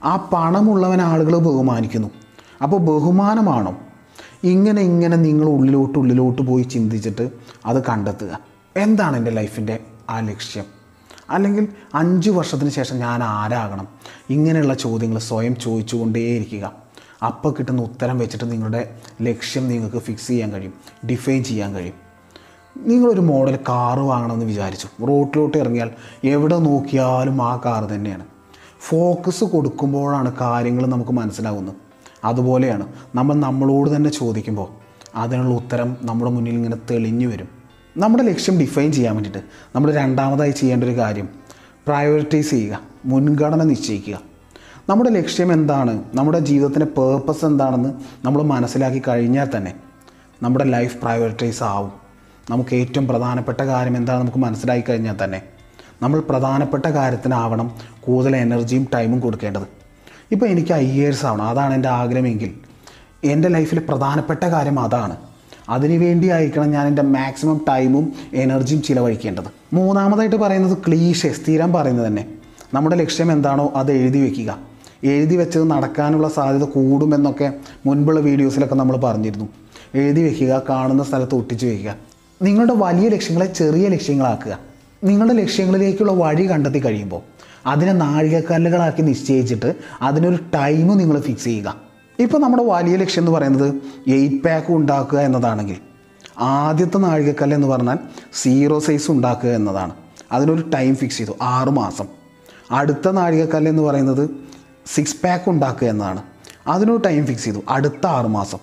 ആ 0.03 0.29
പണമുള്ളവൻ 0.33 1.01
ആളുകൾ 1.01 1.37
ബഹുമാനിക്കുന്നു. 1.37 2.07
അപ്പോൾ 2.63 2.77
ബഹുമാനമാണോ? 2.77 3.77
ഇങ്ങനെ 4.43 4.81
ഇങ്ങനെ 4.81 5.17
നിങ്ങൾ 5.17 5.45
ഉള്ളിലോട്ട് 5.45 5.99
ഉള്ളിലോട്ട് 5.99 6.41
പോയി 6.41 6.63
ചിന്തിച്ചിട്ട് 6.63 7.29
അത് 7.65 7.83
കണ്ടെത്തുക. 7.83 8.39
എന്താണ് 8.77 9.17
എന്റെ 9.17 9.31
ലൈഫിന്റെ 9.31 9.79
ആ 10.09 10.19
ലക്ഷ്യം? 10.19 10.63
അല്ലെങ്കിൽ 11.29 11.67
അഞ്ച് 11.95 12.29
വർഷത്തിന് 12.29 12.69
ശേഷം 12.69 12.99
ഞാൻ 12.99 13.23
ആരാകണം? 13.23 13.87
ഇങ്ങനെയുള്ള 14.29 14.73
ചോദ്യങ്ങൾ 14.73 15.19
സ്വയം 15.19 15.55
ചോദിച്ചുകൊണ്ടേയിരിക്കുക. 15.55 16.86
അപ്പോൾ 17.23 17.55
കിട്ടുന്ന 17.59 17.81
ഉത്തരം 17.81 18.17
വെച്ചിട്ട് 18.17 18.51
നിങ്ങളുടെ 18.51 18.95
ലക്ഷ്യം 19.21 19.67
നിങ്ങൾക്ക് 19.67 19.97
ഫിക്സ് 19.97 20.27
ചെയ്യാൻ 20.27 20.53
കഴിയും 20.53 20.73
ഡിഫൈൻ 21.09 21.43
ചെയ്യാൻ 21.43 21.75
കഴിയും. 21.75 21.93
നിങ്ങളൊരു 22.87 23.21
മോഡൽ 23.21 23.55
കാറ് 23.55 23.99
വാങ്ങണമെന്ന് 23.99 24.45
വിചാരിച്ചു. 24.45 24.87
റോട്ടിലോട്ട് 25.07 25.57
ഇറങ്ങിയാൽ 25.57 25.89
എവിടെ 26.23 26.57
നോക്കിയാലും 26.57 27.41
ആ 27.41 27.61
കാറ് 27.65 27.95
തന്നെയാണ്. 27.95 28.25
ഫോക്കസ് 28.79 29.43
കൊടുക്കുമ്പോഴാണ് 29.43 30.35
കാര്യങ്ങൾ 30.41 30.87
നമുക്ക് 30.87 31.11
മനസ്സിലാകുന്നത് 31.11 31.75
അതുപോലെയാണ് 32.23 32.87
നമ്മൾ 33.15 33.35
നമ്മളോട് 33.35 33.95
തന്നെ 33.95 34.09
ചോദിക്കുമ്പോൾ 34.09 34.67
അതിനുള്ള 35.15 35.55
ഉത്തരം 35.55 35.97
നമ്മുടെ 36.01 36.31
മുന്നിൽ 36.31 36.51
ഇങ്ങനെ 36.51 36.77
തെളിഞ്ഞു 36.91 37.27
വരും. 37.27 37.49
നമ്മുടെ 37.97 38.23
ലക്ഷ്യം 38.23 38.59
ഡിഫൈൻ 38.59 38.91
ചെയ്യാൻ 38.91 39.15
വേണ്ടിയിട്ട് 39.15 39.43
നമ്മൾ 39.75 39.93
രണ്ടാമതായി 39.93 40.51
ചെയ്യേണ്ട 40.51 40.83
ഒരു 40.83 40.97
കാര്യം 40.97 41.29
പ്രയോറിറ്റൈസ് 41.87 42.49
ചെയ്യുക 42.49 42.79
മുൻഗണന 43.05 43.63
നിശ്ചയിക്കുക. 43.63 44.26
നമ്മുടെ 44.89 45.09
ലക്ഷ്യം 45.09 45.53
എന്താണ്? 45.53 46.03
നമ്മുടെ 46.13 46.39
ജീവിതത്തിന്റെ 46.39 46.85
പേർപ്പസ് 46.85 47.45
എന്താണെന്ന് 47.45 47.89
നമ്മൾ 48.25 48.41
മനസ്സിലാക്കി 48.41 49.01
കഴിഞ്ഞാൽ 49.07 49.47
തന്നെ 49.55 49.73
നമ്മുടെ 50.43 50.65
ലൈഫ് 50.65 50.97
പ്രയോറിറ്റൈസ് 51.01 51.63
ആവും. 51.63 51.91
നമുക്ക് 52.49 52.75
ഏറ്റവും 52.75 53.07
പ്രധാനപ്പെട്ട 53.07 53.61
കാര്യം 53.61 53.97
എന്താണെന്ന് 53.97 54.25
നമുക്ക് 54.25 54.37
മനസ്സിലാക്കി 54.37 54.83
കഴിഞ്ഞാൽ 54.89 55.15
തന്നെ 55.23 55.41
നമ്മൾ 56.01 56.19
പ്രധാനപ്പെട്ട 56.19 56.85
കാര്യത്തിനാവണം 56.85 57.71
കൂടുതൽ 57.99 58.35
എനർജിയും 58.35 58.87
ടൈമും 58.93 59.19
കൊടുക്കേണ്ടത്. 59.19 59.67
ഇപ്പോൾ 60.31 60.45
എനിക്ക് 60.45 60.71
ഐ 60.73 60.91
ഇയേഴ്സ് 60.91 61.25
ആവണം 61.25 61.43
അതാണ് 61.43 61.73
എന്റെ 61.73 61.89
ആഗ്രഹമെങ്കിൽ 61.89 62.53
എന്റെ 63.23 63.47
ലൈഫിൽ 63.47 63.79
പ്രധാനപ്പെട്ട 63.79 64.43
കാര്യം 64.43 64.79
അതാണ്. 64.79 65.17
അതിനുവേണ്ടി 65.69 66.27
ആയിരിക്കണം 66.27 66.71
ഞാൻ 66.71 66.87
എന്റെ 66.87 67.01
മാക്സിമം 67.01 67.65
ടൈമും 67.69 68.13
എനർജിയും 68.33 68.81
ചിലവഴിക്കേണ്ടത്. 68.81 69.49
മൂന്നാമതായിട്ട് 69.73 70.35
പറയുന്നത് 70.35 70.77
ക്ലീഷെ 70.77 71.29
സ്ഥിരം 71.29 71.73
പറയുന്നത് 71.73 72.07
തന്നെ. 72.07 72.25
നമ്മുടെ 72.73 72.95
ലക്ഷ്യം 72.95 73.31
എന്താണോ 73.31 73.73
അത് 73.75 73.91
എഴുതി 73.91 74.19
വെക്കുക. 74.19 74.66
എഴുതി 75.03 75.35
വെച്ചത് 75.35 75.69
നടക്കാനുള്ള 75.71 76.29
സാധ്യത 76.29 76.63
കൂടുമെന്നൊക്കെ 76.63 77.53
മുൻപുള്ള 77.85 78.19
വീഡിയോസിലൊക്കെ 78.19 78.75
നമ്മൾ 78.75 78.97
പറഞ്ഞിരുന്നു. 78.97 79.45
എഴുതി 79.95 80.21
വയ്ക്കുക 80.21 80.61
കാണുന്ന 80.69 81.03
സ്ഥലത്ത് 81.03 81.35
ഒട്ടിച്ച് 81.35 81.65
വയ്ക്കുക 81.65 81.95
നിങ്ങളുടെ 82.41 82.73
വലിയ 82.73 83.09
ലക്ഷ്യങ്ങളെ 83.09 83.53
ചെറിയ 83.53 83.87
ലക്ഷ്യങ്ങളാക്കുക. 83.87 84.59
നിങ്ങളുടെ 85.03 85.33
ലക്ഷ്യങ്ങളിലേക്കുള്ള 85.33 86.11
വഴി 86.11 86.51
കണ്ടെത്തി 86.51 86.85
കഴിയുമ്പോൾ 86.85 87.21
അതിനെ 87.65 87.93
നാഴികക്കല്ലുകളാക്കി 87.93 89.01
നിശ്ചയിച്ചിട്ട് 89.01 89.75
അതിനൊരു 90.01 90.35
ടൈം 90.35 90.97
നിങ്ങൾ 90.97 91.19
ഫിക്സ് 91.19 91.43
ചെയ്യുക. 91.43 91.75
ഇപ്പോൾ 92.19 92.37
നമ്മുടെ 92.37 92.63
വലിയ 92.63 92.95
ലക്ഷ്യം 92.95 93.21
എന്ന് 93.21 93.31
പറയുന്നത് 93.31 93.75
എയ്റ്റ് 94.09 94.43
പാക്ക് 94.43 94.73
ഉണ്ടാക്കുക 94.73 95.19
എന്നതാണെങ്കിൽ 95.19 95.75
ആദ്യത്തെ 96.39 96.97
നാഴികക്കല്ല് 96.97 97.57
എന്ന് 97.57 97.67
പറഞ്ഞാൽ 97.67 97.97
സീറോ 98.33 98.79
സൈസ് 98.79 99.11
ഉണ്ടാക്കുക 99.11 99.49
എന്നതാണ്. 99.49 99.93
അതിനൊരു 100.31 100.69
ടൈം 100.69 100.95
ഫിക്സ് 100.95 101.17
ചെയ്തു 101.17 101.31
ആറ് 101.41 101.69
മാസം. 101.69 102.05
അടുത്ത 102.71 103.09
നാഴികക്കല്ല് 103.09 103.71
എന്ന് 103.71 103.83
പറയുന്നത് 103.83 104.46
സിക്സ് 104.95 105.15
പാക്ക് 105.23 105.49
ഉണ്ടാക്കുക 105.49 105.87
എന്നാണ്. 105.87 106.21
അതിനൊരു 106.67 107.01
ടൈം 107.05 107.25
ഫിക്സ് 107.25 107.43
ചെയ്തു. 107.43 107.59
അടുത്ത 107.69 108.07
ആറുമാസം 108.07 108.57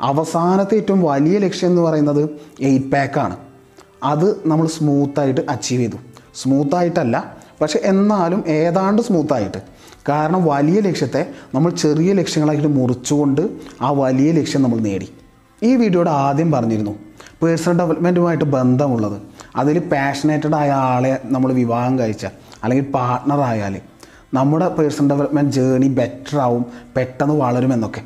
അവസാനത്തെ 0.00 0.74
ഏറ്റവും 0.74 1.02
വലിയ 1.02 1.38
ലക്ഷ്യം 1.38 1.68
എന്ന് 1.68 1.82
പറയുന്നത് 1.82 2.30
എയ്റ്റ് 2.60 2.90
പാക്കാണ് 2.92 3.36
അത് 4.04 4.48
നമ്മൾ 4.48 4.66
സ്മൂത്തായിട്ട് 4.66 5.40
അച്ചീവ് 5.48 5.82
ചെയ്തു. 5.82 5.96
സ്മൂത്തായിട്ടല്ല 6.34 7.16
പക്ഷെ 7.60 7.80
എന്നാലും 7.84 8.44
ഏതാണ്ട് 8.48 9.02
സ്മൂത്തായിട്ട് 9.02 9.58
കാരണം 10.08 10.44
വലിയ 10.44 10.80
ലക്ഷ്യത്തെ 10.80 11.30
നമ്മൾ 11.54 11.70
ചെറിയ 11.70 12.12
ലക്ഷ്യങ്ങളായിട്ട് 12.12 12.68
മുറിച്ചുകൊണ്ട് 12.68 13.42
ആ 13.80 13.90
വലിയ 13.90 14.32
ലക്ഷ്യം 14.32 14.62
നമ്മൾ 14.62 14.78
നേടി. 14.78 15.08
ഈ 15.62 15.76
വീഡിയോയുടെ 15.76 16.10
ആദ്യം 16.10 16.52
പറഞ്ഞിരുന്നു 16.52 16.94
പേഴ്സണൽ 17.42 17.78
ഡെവലപ്മെന്റുമായിട്ട് 17.78 18.44
ബന്ധമുള്ളത്. 18.44 19.22
അതിൽ 19.56 19.78
പാഷനേറ്റഡ് 19.78 20.54
ആയ 20.54 20.70
ആളെ 20.70 21.20
നമ്മൾ 21.24 21.52
വിവാഹം 21.52 21.98
കഴിച്ച 21.98 22.26
അല്ലെങ്കിൽ 22.62 22.90
പാർട്ട്ണർ 22.92 23.40
നമ്മുടെ 24.34 24.68
പേഴ്സണൽ 24.68 25.08
ഡെവലപ്മെന്റ് 25.08 25.52
ജേണി 25.52 25.88
ബെറ്റർ 25.88 26.38
ആവും 26.38 26.66
പെട്ടെന്ന് 26.96 27.34
വളരുമെന്നൊക്കെ 27.34 28.00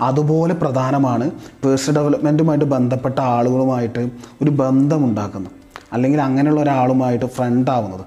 അതുപോലെ 0.00 0.54
പ്രധാനമാണ് 0.54 1.30
പേഴ്സണൽ 1.64 1.96
ഡെവലപ്മെന്റുമായിട്ട് 1.96 2.64
ബന്ധപ്പെട്ട 2.64 3.18
ആളുകളുമായിട്ട് 3.18 4.10
ഒരു 4.42 4.50
ബന്ധമുണ്ടാക്കുന്നത്. 4.50 5.52
അല്ലെങ്കിൽ 5.92 6.20
അങ്ങനെയുള്ള 6.20 6.60
ഒരാളുമായിട്ട് 6.60 7.24
ഫ്രണ്ട് 7.26 7.70
ആവുന്നത്. 7.70 8.00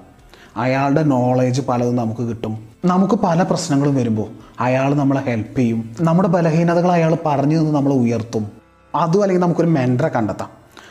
അയാളുടെ 0.56 1.02
നോളേജ് 1.02 1.60
പലതും 1.60 1.96
നമുക്ക് 1.96 2.20
കിട്ടും. 2.20 2.58
നമുക്ക് 2.84 3.14
പല 3.14 3.42
പ്രശ്നങ്ങളും 3.42 3.94
വരുമ്പോൾ 3.94 4.26
അയാൾ 4.60 4.94
നമ്മളെ 4.94 5.20
ഹെൽപ്പ് 5.20 5.58
ചെയ്യും. 5.58 5.94
നമ്മുടെ 6.00 6.28
ബലഹീനതകൾ 6.28 6.92
അയാൾ 6.92 7.16
പറഞ്ഞു 7.26 7.58
തന്ന് 7.58 7.74
നമ്മളെ 7.74 7.94
ഉയർത്തും. 7.94 8.46
അതും 8.94 9.22
അല്ലെങ്കിൽ 9.22 9.42
നമുക്കൊരു 9.42 9.68
മെന്ററെ 9.68 10.08
കണ്ടെത്താം. 10.08 10.48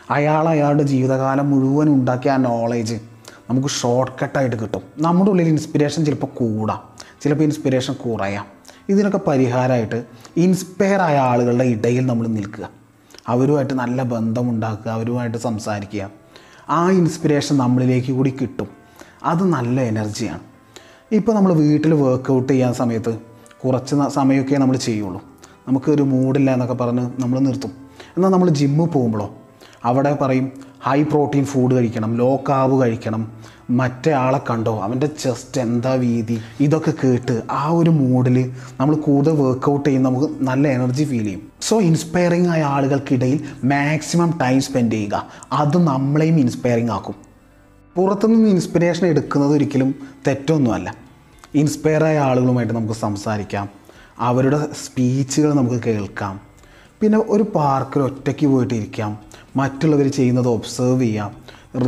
അയാൾ 0.10 0.50
അയാളുടെ 0.50 0.84
ജീവിതകാലം 0.84 1.52
മുഴുവൻ 1.52 1.90
ഉണ്ടാക്കിയ 1.90 2.32
ആ 2.32 2.38
നോളേജ് 2.38 3.13
നമുക്ക് 3.50 3.68
ഷോർട്ട് 3.68 4.16
കട്ടായിട്ട് 4.24 4.56
കിട്ടും. 4.56 4.82
നമ്മുടെ 4.98 5.32
ഉള്ളിൽ 5.32 5.48
ഇൻസ്പിറേഷൻ 5.48 6.06
ചിലപ്പോൾ 6.06 6.28
കൂടാം. 6.28 6.80
ചിലപ്പോൾ 7.22 7.44
ഇൻസ്പിറേഷൻ 7.44 7.94
കുറയാം. 7.94 8.46
ഇതിനൊക്കെ 8.90 9.20
പരിഹാരമായിട്ട് 9.28 10.06
ഇൻസ്പയർ 10.38 11.02
ആയ 11.02 11.18
ആളുകളുടെ 11.18 11.64
ഇടയിൽ 11.64 12.06
നമ്മൾ 12.06 12.28
നിൽക്കുക. 12.28 12.70
അവരുമായിട്ട് 13.28 13.74
നല്ല 13.74 14.04
ബന്ധമുണ്ടാക്കുക 14.04 14.92
അവരുമായിട്ട് 14.92 15.38
സംസാരിക്കുക. 15.38 16.10
ആ 16.70 16.90
ഇൻസ്പിറേഷൻ 16.90 17.58
നമ്മളിലേക്ക് 17.58 18.12
കൂടി 18.12 18.30
കിട്ടും. 18.42 18.68
അത് 19.24 19.44
നല്ല 19.44 19.82
എനർജിയാണ് 19.82 20.40
ഇപ്പോൾ 21.12 21.36
നമ്മൾ 21.36 21.54
വീട്ടിൽ 21.54 21.94
വർക്കൗട്ട് 21.94 22.54
ചെയ്യാൻ 22.54 22.74
സമയത്ത് 22.74 23.18
കുറച്ച് 23.66 23.96
സമയമൊക്കെ 24.10 24.56
നമ്മൾ 24.56 24.78
ചെയ്യുള്ളൂ. 24.78 25.22
നമുക്കൊരു 25.68 26.04
മൂഡില്ല 26.04 26.52
എന്നൊക്കെ 26.52 26.76
പറഞ്ഞ് 26.76 27.22
നമ്മൾ 27.22 27.40
നിർത്തും. 27.40 27.72
എന്നാൽ 28.18 28.30
നമ്മൾ 28.30 28.50
ജിമ്മിൽ 28.50 28.88
പോകുമ്പോഴോ 28.88 29.36
അവിടെ 29.84 30.18
പറയും 30.22 30.52
ഹൈ 30.84 31.04
പ്രോട്ടീൻ 31.04 31.46
ഫുഡ് 31.46 31.74
കഴിക്കണം 31.76 32.16
ലോ 32.16 32.36
കാവ് 32.36 32.82
കഴിക്കണം. 32.82 33.32
മറ്റേ 33.70 34.12
ആളെ 34.12 34.40
കണ്ടോ? 34.50 34.80
അവന്റെ 34.80 35.08
ചെസ്റ്റ് 35.08 35.62
എന്താ 35.62 35.94
വീതി? 35.94 36.42
ഇതൊക്കെ 36.60 36.94
കേട്ട് 37.04 37.42
ആ 37.52 37.70
ഒരു 37.70 37.90
മൂഡിൽ 37.90 38.52
നമ്മൾ 38.80 38.96
കൂടുതൽ 38.96 39.32
വർക്കൗട്ട് 39.32 39.90
ചെയ്യും 39.90 40.04
നമുക്ക് 40.04 40.34
നല്ല 40.42 40.68
എനർജി 40.68 41.04
ഫീൽ 41.04 41.24
ചെയ്യും. 41.24 41.42
സോ 41.62 41.80
ഇൻസ്പയറിംഗ് 41.82 42.50
ആയ 42.50 42.62
ആളുകൾക്കിടയിൽ 42.64 43.44
മാക്സിമം 43.64 44.40
ടൈം 44.42 44.62
സ്പെൻഡ് 44.62 44.92
ചെയ്യുക. 44.92 45.28
അത് 45.52 45.78
നമ്മളെയും 45.78 46.40
ഇൻസ്പയറിംഗ് 46.40 46.92
ആക്കും. 46.92 47.16
പുറത്തുനിന്ന് 47.96 48.50
ഇൻസ്പിറേഷൻ 48.50 49.08
എടുക്കുന്നത് 49.08 49.54
ഒരിക്കലും 49.54 49.96
തെറ്റൊന്നുമല്ല. 50.28 50.96
ഇൻസ്പയർ 51.56 52.04
ആയ 52.04 52.20
ആളുകളുമായിട്ട് 52.20 52.74
നമുക്ക് 52.74 52.94
സംസാരിക്കാം. 52.94 53.70
അവരുടെ 54.20 54.68
സ്പീച്ചുകൾ 54.86 55.54
നമുക്ക് 55.54 55.84
കേൾക്കാം. 55.84 56.40
പിന്നെ 57.02 57.24
ഒരു 57.28 57.44
പാർക്കിൽ 57.44 58.00
ഒറ്റയ്ക്ക് 58.00 58.48
പോയിട്ട് 58.48 58.74
ഇരിക്കാം 58.74 59.33
മറ്റുള്ളവർ 59.56 60.12
ചെയ്യുന്നത് 60.12 60.48
ഒബ്സേർവ് 60.48 61.02
ചെയ്യാം 61.02 61.36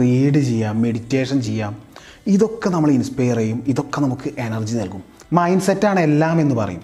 റീഡ് 0.02 0.40
ചെയ്യാം 0.40 0.82
മെഡിറ്റേഷൻ 0.82 1.42
ചെയ്യാം. 1.42 1.78
ഇതൊക്കെ 2.28 2.70
നമ്മൾ 2.70 2.92
ഇൻസ്പയർ 2.92 3.38
ചെയ്യും 3.38 3.64
ഇതൊക്കെ 3.68 4.02
നമുക്ക് 4.02 4.32
എനർജി 4.38 4.76
നൽകും. 4.78 5.04
മൈൻഡ് 5.34 5.62
സെറ്റാണ് 5.62 6.00
എല്ലാം 6.00 6.42
എന്ന് 6.42 6.56
പറയും. 6.56 6.82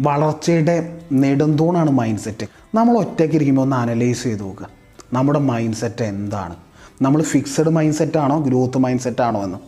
വളർച്ചയുടെ 0.00 1.00
നെടുന്തൂണാണ് 1.12 1.90
മൈൻഡ് 1.90 2.20
സെറ്റ് 2.20 2.46
നമ്മൾ 2.74 2.98
ഒറ്റയ്ക്ക് 2.98 3.34
ഇരിക്കുമ്പോൾ 3.34 3.62
ഒന്ന് 3.62 3.76
അനലൈസ് 3.76 4.22
ചെയ്ത് 4.22 4.40
നോക്കുക. 4.40 4.68
നമ്മുടെ 5.12 5.38
മൈൻഡ് 5.38 5.74
സെറ്റ് 5.74 6.02
എന്താണ്? 6.02 6.56
നമ്മൾ 7.02 7.22
ഫിക്സഡ് 7.22 7.68
മൈൻഡ് 7.68 7.94
സെറ്റാണോ 7.94 8.40
ഗ്രോത്ത് 8.40 8.78
മൈൻഡ് 8.78 9.00
സെറ്റാണോ 9.00 9.44
എന്ന്. 9.44 9.58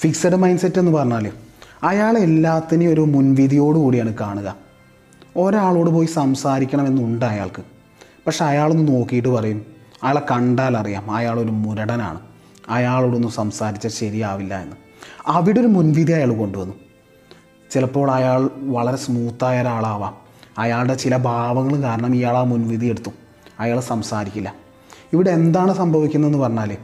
ഫിക്സഡ് 0.00 0.36
മൈൻഡ് 0.36 0.60
സെറ്റ് 0.60 0.78
എന്ന് 0.78 0.92
പറഞ്ഞാൽ 0.92 1.30
അയാൾ 1.82 2.18
എല്ലാത്തിനെയും 2.18 2.92
ഒരു 2.92 3.00
മുൻവിധിയോടുകൂടിയാണ് 3.00 4.14
കാണുക. 4.14 4.56
ഒരാളോട് 5.36 5.90
പോയി 5.90 6.06
സംസാരിക്കണമെന്നുണ്ട് 6.06 7.24
അയാൾക്ക്. 7.24 7.62
പക്ഷെ 8.26 8.44
അയാളൊന്ന് 8.44 8.92
നോക്കിയിട്ട് 8.92 9.28
പറയും 9.28 9.73
അയാളെ 10.04 10.22
കണ്ടാൽ 10.30 10.76
അറിയാം 10.76 11.10
അയാൾ 11.10 11.40
ഒരു 11.40 11.50
മുരടനാണ്. 11.50 12.20
അയാളോടൊന്നും 12.68 13.30
സംസാരിച്ചാൽ 13.30 13.90
ശരിയാവില്ല 13.90 14.62
എന്ന്. 14.62 14.76
അവിടെ 15.26 15.60
ഒരു 15.60 15.66
മുൻവിധി 15.66 16.12
അയാൾ 16.12 16.38
കൊണ്ടുവന്നു. 16.38 16.74
ചിലപ്പോൾ 17.70 18.10
അയാൾ 18.10 18.50
വളരെ 18.62 18.96
സ്മൂത്തായ 18.96 19.60
ഒരാളാവാം. 19.60 20.14
അയാളുടെ 20.58 20.94
ചില 20.94 21.16
ഭാവങ്ങൾ 21.16 21.82
കാരണം 21.82 22.14
ഇയാൾ 22.14 22.36
ആ 22.36 22.42
മുൻവിധി 22.42 22.86
എടുത്തു. 22.86 23.10
അയാൾ 23.60 23.80
സംസാരിക്കില്ല. 23.80 24.54
ഇവിടെ 25.12 25.30
എന്താണ് 25.30 25.74
സംഭവിക്കുന്നതെന്ന് 25.74 26.38
പറഞ്ഞാൽ 26.38 26.76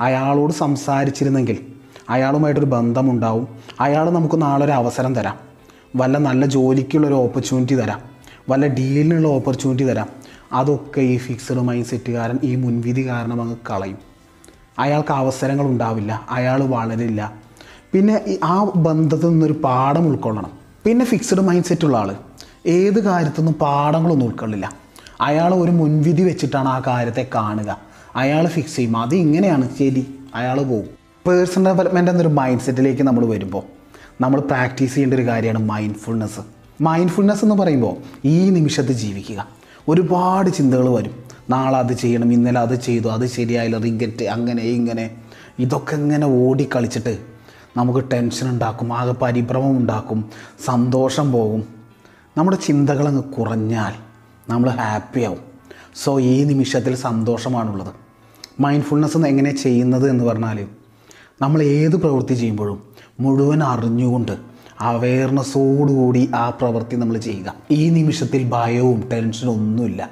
അയാളോട് 0.00 0.52
സംസാരിച്ചിരുന്നെങ്കിൽ 0.52 1.66
അയാളുമായിട്ടൊരു 2.10 2.66
ബന്ധമുണ്ടാവും. 2.66 3.48
അയാൾ 3.80 4.10
നമുക്ക് 4.10 4.42
നാളെ 4.42 4.64
ഒരു 4.64 4.72
അവസരം 4.72 5.14
തരാം. 5.14 5.38
വല്ല 5.96 6.18
നല്ല 6.18 6.46
ജോലിക്കുള്ളൊരു 6.46 7.14
ഓപ്പർച്യൂണിറ്റി 7.14 7.74
തരാം. 7.74 8.00
വല്ല 8.48 8.66
ഡീലിനുള്ള 8.66 9.28
ഓപ്പർച്യൂണിറ്റി 9.28 9.84
തരാം. 9.84 10.23
അതൊക്കെ 10.54 11.00
ഈ 11.00 11.16
ഫിക്സഡ് 11.16 11.56
മൈൻഡ് 11.56 11.86
സെറ്റുകാരൻ 11.86 12.38
ഈ 12.42 12.56
മുൻവിധി 12.56 13.08
കാരണം 13.08 13.42
അങ്ങ് 13.42 13.56
കളയും. 13.70 13.98
അയാൾക്ക് 14.78 15.12
അവസരങ്ങൾ 15.12 15.66
ഉണ്ടാവില്ല 15.66 16.26
അയാൾ 16.30 16.64
വളരില്ല. 16.64 17.32
പിന്നെ 17.92 18.38
ആ 18.44 18.64
ബന്ധത്തിൽ 18.76 19.28
നിന്നൊരു 19.28 19.60
പാഠം 19.64 20.06
ഉൾക്കൊള്ളണം. 20.08 20.50
പിന്നെ 20.84 21.04
ഫിക്സഡ് 21.04 21.40
മൈൻഡ് 21.40 21.64
സെറ്റുള്ള 21.64 21.96
ആൾ 21.96 22.16
ഏത് 22.66 22.98
കാര്യത്തൊന്നും 23.04 23.54
പാഠങ്ങളൊന്നും 23.54 24.26
ഉൾക്കൊള്ളില്ല. 24.26 24.72
അയാൾ 25.20 25.54
ഒരു 25.54 25.70
മുൻവിധി 25.70 26.22
വെച്ചിട്ടാണ് 26.22 26.68
ആ 26.68 26.82
കാര്യത്തെ 26.86 27.30
കാണുക. 27.34 27.78
അയാൾ 28.16 28.46
ഫിക്സ് 28.46 28.76
ചെയ്യും. 28.76 28.96
അത് 28.96 29.14
ഇങ്ങനെയാണ് 29.14 29.68
ശരി 29.78 30.14
അയാൾ 30.34 30.62
പോകും 30.62 30.88
പേഴ്സണൽ 31.26 31.64
ഡെവലപ്മെന്റ് 31.64 32.10
എന്നൊരു 32.10 32.28
മൈൻഡ് 32.28 32.60
സെറ്റിലേക്ക് 32.60 33.02
നമ്മൾ 33.02 33.26
വരുമ്പോൾ 33.26 33.62
നമ്മൾ 34.20 34.40
പ്രാക്ടീസ് 34.40 34.94
ചെയ്യേണ്ട 34.94 35.14
ഒരു 35.14 35.26
കാര്യമാണ് 35.26 35.68
മൈൻഡ്ഫുൾനെസ് 35.68 36.40
മൈൻഡ്ഫുൾനെസ് 36.80 37.44
എന്ന് 37.44 37.54
പറയുമ്പോൾ 37.54 37.96
ഈ 38.24 38.50
നിമിഷത്ത് 38.50 38.92
ജീവിക്കുക. 38.92 39.48
ഒരുപാട് 39.88 40.50
ചിന്തകൾ 40.50 40.88
വരും. 40.88 41.24
നാളെ 41.50 41.78
അത് 41.78 41.92
ചെയ്യണം 41.92 42.32
ഇന്നലെ 42.32 42.60
അത് 42.60 42.80
ചെയ്തു 42.80 43.08
അത് 43.08 43.26
ശരിയായില്ല 43.26 43.78
റിഗറ്റ് 43.78 44.24
അങ്ങനെ 44.24 44.62
ഇങ്ങനെ. 44.62 45.10
ഇതൊക്കെ 45.58 45.94
ഇങ്ങനെ 45.94 46.26
ഓടിക്കളിച്ചിട്ട് 46.26 47.18
നമുക്ക് 47.76 48.04
ടെൻഷൻ 48.12 48.48
ഉണ്ടാക്കും 48.48 48.92
ആകെ 48.92 49.12
പരിഭ്രമം 49.12 49.78
ഉണ്ടാക്കും 49.78 50.30
സന്തോഷം 50.64 51.32
പോകും. 51.32 51.64
നമ്മുടെ 52.38 52.56
ചിന്തകളങ്ങ് 52.56 53.22
കുറഞ്ഞാൽ 53.22 53.92
നമ്മൾ 54.50 54.70
ഹാപ്പിയാവും 54.70 55.38
സോ 56.04 56.20
ഈ 56.20 56.44
നിമിഷത്തിൽ 56.44 56.94
സന്തോഷമാണുള്ളത്. 56.94 57.92
മൈൻഡ്ഫുൾനെസ് 58.60 59.16
എങ്ങനെയാണ് 59.16 59.58
ചെയ്യുന്നത് 59.58 60.10
എന്ന് 60.10 60.24
പറഞ്ഞാൽ 60.24 60.66
നമ്മൾ 61.42 61.62
ഏത് 61.62 61.96
പ്രവൃത്തി 61.96 62.34
ചെയ്യുമ്പോഴും 62.34 62.82
മുഴുവൻ 63.20 63.62
അറിഞ്ഞുകൊണ്ട് 63.62 64.53
അവയർനെസ്സോടുകൂടി 64.80 66.30
ആ 66.34 66.50
പ്രവൃത്തി 66.50 66.96
നമ്മൾ 66.96 67.18
ചെയ്യുക. 67.18 67.54
ഈ 67.70 67.90
നിമിഷത്തിൽ 67.90 68.48
ഭയവും 68.48 69.08
ടെൻഷനും 69.12 69.50
ഒന്നുമില്ല. 69.50 70.10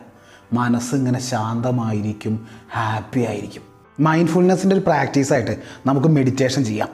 മനസ്സിങ്ങനെ 0.52 1.20
ശാന്തമായിരിക്കും 1.20 2.46
ഹാപ്പി 2.74 3.20
ആയിരിക്കും. 3.20 3.62
മൈൻഡ്ഫുൾനെസ്സിന്റെ 4.00 4.76
ഒരു 4.76 4.82
പ്രാക്ടീസായിട്ട് 4.82 5.58
നമുക്ക് 5.86 6.08
മെഡിറ്റേഷൻ 6.08 6.64
ചെയ്യാം. 6.64 6.88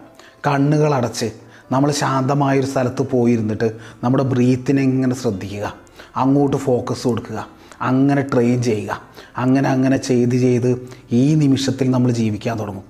കണ്ണുകൾ 0.46 0.94
അടച്ച് 0.94 1.30
നമ്മൾ 1.72 1.92
ശാന്തമായൊരു 1.92 2.66
സ്ഥലത്ത് 2.66 3.02
പോയിരുന്നിട്ട് 3.02 3.72
നമ്മുടെ 4.04 4.24
ബ്രീത്തിനെ 4.24 4.82
ഇങ്ങനെ 4.82 5.14
ശ്രദ്ധിക്കുക. 5.14 5.74
അങ്ങോട്ട് 6.16 6.56
ഫോക്കസ് 6.56 7.08
കൊടുക്കുക. 7.08 7.46
അങ്ങനെ 7.80 8.22
ട്രെയിൻ 8.22 8.62
ചെയ്യുക. 8.62 9.02
അങ്ങനെ 9.36 9.68
അങ്ങനെ 9.68 9.96
ചെയ്ത് 9.96 10.34
ചെയ്ത് 10.34 10.88
ഈ 11.12 11.34
നിമിഷത്തിൽ 11.34 11.90
നമ്മൾ 11.90 12.10
ജീവിക്കാൻ 12.10 12.58
തുടങ്ങും. 12.58 12.84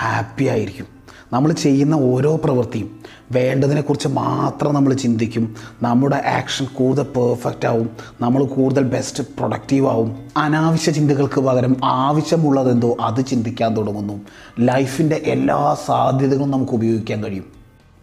ഹാപ്പി 0.00 0.44
ആയിരിക്കും. 0.44 0.99
നമ്മൾ 1.32 1.52
ചെയ്യുന്ന 1.52 1.94
ഓരോ 1.94 2.36
പ്രവൃത്തിയും 2.36 3.00
വേണ്ടതിനെക്കുറിച്ച് 3.32 4.08
മാത്രം 4.08 4.74
നമ്മൾ 4.74 4.94
ചിന്തിക്കും. 4.94 5.56
നമ്മുടെ 5.82 6.16
ആക്ഷൻ 6.16 6.66
കൂടുതൽ 6.66 7.02
പെർഫെക്റ്റ് 7.02 7.68
ആവും. 7.68 7.90
നമ്മൾ 8.20 8.44
കൂടുതൽ 8.44 8.82
ബെസ്റ്റ് 8.82 9.24
പ്രൊഡക്റ്റീവ് 9.24 9.88
ആവും. 9.88 10.16
അനാവശ്യ 10.36 10.90
ചിന്തകൾക്ക് 10.90 11.40
പകരം 11.40 11.76
ആവശ്യമുള്ളതെന്തോ 11.84 12.96
അത് 13.00 13.26
ചിന്തിക്കാൻ 13.26 13.76
തുടങ്ങുന്നു. 13.76 14.20
ലൈഫിന്റെ 14.60 15.16
എല്ലാ 15.16 15.76
സാധ്യതകളും 15.86 16.50
നമുക്ക് 16.50 16.72
ഉപയോഗിക്കാൻ 16.72 17.24
കഴിയും. 17.24 17.44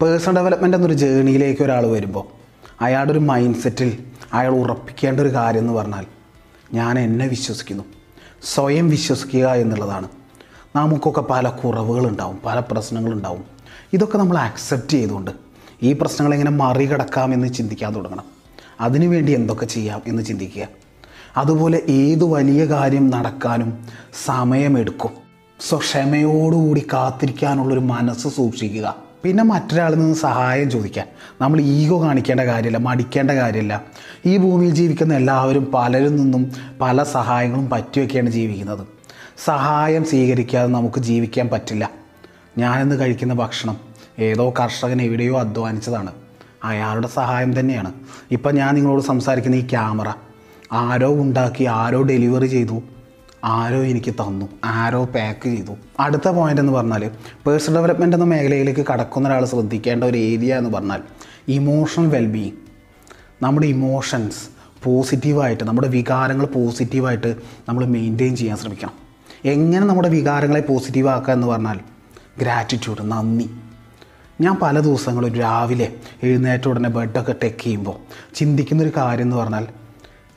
പേഴ്സണൽ 0.02 0.36
ഡെവലപ്മെന്റ് 0.36 0.78
എന്നൊരു 0.78 0.94
ജേണിയിലേക്ക് 0.94 1.62
ഒരാൾ 1.62 1.88
വരുമ്പോൾ 1.88 2.24
അയാളുടെ 2.82 3.12
ഒരു 3.12 3.20
മൈൻഡ് 3.20 3.56
സെറ്റിൽ 3.56 3.98
അയാൾ 4.34 4.52
ഉറപ്പിക്കേണ്ട 4.52 5.20
ഒരു 5.20 5.34
കാര്യം 5.34 5.60
എന്ന് 5.60 5.74
പറഞ്ഞാൽ 5.74 6.06
ഞാൻ 6.74 7.00
എന്നെ 7.00 7.28
വിശ്വസിക്കുന്നു. 7.28 7.84
സ്വയം 8.44 8.90
വിശ്വസിക്കുക 8.90 9.46
എന്നുള്ളതാണ്. 9.46 10.08
നമുക്കൊക്കെ 10.78 11.22
പല 11.22 11.50
കുറവുകളുണ്ടാവും 11.50 12.40
പല 12.46 12.60
പ്രശ്നങ്ങളുണ്ടാവും. 12.60 13.44
ഇതൊക്കെ 13.94 14.18
നമ്മൾ 14.18 14.38
അക്സെപ്റ്റ് 14.38 14.90
ചെയ്തുകൊണ്ട് 14.90 15.32
ഈ 15.84 15.94
പ്രശ്നങ്ങൾ 15.94 16.34
എങ്ങനെ 16.34 16.52
മറികടക്കാം 16.52 17.34
എന്ന് 17.34 17.54
ചിന്തിക്കാൻ 17.54 17.96
തുടങ്ങണം. 17.96 18.24
അതിനുവേണ്ടി 18.82 19.32
എന്തൊക്കെ 19.32 19.66
ചെയ്യാം 19.66 20.02
എന്ന് 20.08 20.24
ചിന്തിക്കുക. 20.24 20.68
അതുപോലെ 21.38 21.82
ഏത് 21.90 22.24
വലിയ 22.24 22.66
കാര്യം 22.66 23.10
നടക്കാനും 23.10 23.86
സമയമെടുക്കും. 24.26 25.12
സോ 25.70 25.78
ക്ഷമയോടുകൂടി 25.78 26.88
കാത്തിരിക്കാനുള്ളൊരു 26.94 27.80
മനസ്സ് 27.80 28.28
സൂക്ഷിക്കുക. 28.28 28.96
പിന്നെ 29.24 29.44
മറ്റൊരാളിൽ 29.44 30.00
നിന്ന് 30.00 30.16
സഹായം 30.16 30.72
ചോദിക്കാൻ. 30.72 31.08
നമ്മൾ 31.42 31.62
ഈഗോ 31.62 32.02
കാണിക്കേണ്ട 32.02 32.42
കാര്യമില്ല 32.42 32.78
മടിക്കേണ്ട 32.78 33.32
കാര്യമില്ല. 33.32 33.82
ഈ 34.26 34.38
ഭൂമിയിൽ 34.38 34.74
ജീവിക്കുന്ന 34.74 35.14
എല്ലാവരും 35.14 35.72
പലരിൽ 35.74 36.16
നിന്നും 36.16 36.52
പല 36.82 37.04
സഹായങ്ങളും 37.04 37.70
പറ്റിയൊക്കെയാണ് 37.70 38.30
ജീവിക്കുന്നത്. 38.30 38.97
സഹായം 39.46 40.06
സ്വീകരിക്കാതെ 40.06 40.68
നമുക്ക് 40.68 41.00
ജീവിക്കാൻ 41.00 41.50
പറ്റില്ല. 41.50 41.90
ഞാനിന്ന് 42.58 43.00
കഴിക്കുന്ന 43.00 43.34
ഭക്ഷണം 43.34 43.78
ഏതോ 44.20 44.54
കർഷകൻ 44.60 45.02
എവിടെയോ 45.02 45.40
അധ്വാനിച്ചതാണ്. 45.40 46.12
അയാളുടെ 46.64 47.08
സഹായം 47.08 47.60
തന്നെയാണ്. 47.60 47.94
ഇപ്പം 48.32 48.56
ഞാൻ 48.56 48.76
നിങ്ങളോട് 48.76 49.04
സംസാരിക്കുന്ന 49.04 49.56
ഈ 49.56 49.62
ക്യാമറ. 49.62 50.14
ആരോ 50.72 51.14
ഉണ്ടാക്കി 51.14 51.64
ആരോ 51.64 52.02
ഡെലിവറി 52.02 52.48
ചെയ്തു. 52.48 52.82
ആരോ 53.44 53.84
എനിക്ക് 53.84 54.14
തന്നു. 54.14 54.46
ആരോ 54.64 55.06
പാക്ക് 55.06 55.46
ചെയ്തു. 55.46 55.78
അടുത്ത 56.00 56.28
പോയിന്റ് 56.28 56.62
എന്ന് 56.62 56.74
പറഞ്ഞാൽ 56.74 57.12
പേഴ്സണൽ 57.48 57.76
ഡെവലപ്മെന്റ് 57.76 58.16
എന്ന 58.16 58.26
മേഖലയിലേക്ക് 58.26 58.86
കടക്കുന്ന 58.94 59.30
ഒരാൾ 59.30 59.46
ശ്രദ്ധിക്കേണ്ട 59.46 60.04
ഒരു 60.04 60.18
ഏരിയ 60.18 60.56
എന്ന് 60.56 60.70
പറഞ്ഞാൽ 60.70 61.02
ഇമോഷണൽ 61.48 62.08
വെൽബീയിങ് 62.08 62.56
നമ്മുടെ 63.42 63.68
ഇമോഷൻസ് 63.68 64.50
പോസിറ്റീവായിട്ട് 64.84 65.64
നമ്മുടെ 65.64 65.88
വികാരങ്ങൾ 65.88 66.46
പോസിറ്റീവായിട്ട് 66.46 67.36
നമ്മൾ 67.70 67.86
മെയിന്റെയിൻ 67.86 68.36
ചെയ്യാൻ 68.36 68.58
ശ്രമിക്കണം. 68.58 69.07
എങ്ങനെ 69.48 69.86
നമ്മുടെ 69.86 70.10
വികാരങ്ങളെ 70.10 70.62
പോസിറ്റീവ് 70.62 71.10
ആക്കുക 71.10 71.34
എന്ന് 71.34 71.48
പറഞ്ഞാൽ 71.48 71.80
ഗ്രാറ്റിറ്റ്യൂഡ് 72.40 73.12
നന്ദി. 73.12 73.50
ഞാൻ 74.42 74.56
പല 74.62 74.80
ദിവസങ്ങളും 74.80 75.36
രാവിലെ 75.36 75.94
എഴുന്നേറ്റ 76.24 76.68
ഉടനെ 76.68 76.90
ബെഡൊക്കെ 76.90 77.36
ടെക്ക് 77.44 77.64
ചെയ്യുമ്പോൾ 77.64 77.96
ചിന്തിക്കുന്നൊരു 78.36 78.92
കാര്യം 78.98 79.24
എന്ന് 79.24 79.36
പറഞ്ഞാൽ 79.36 79.68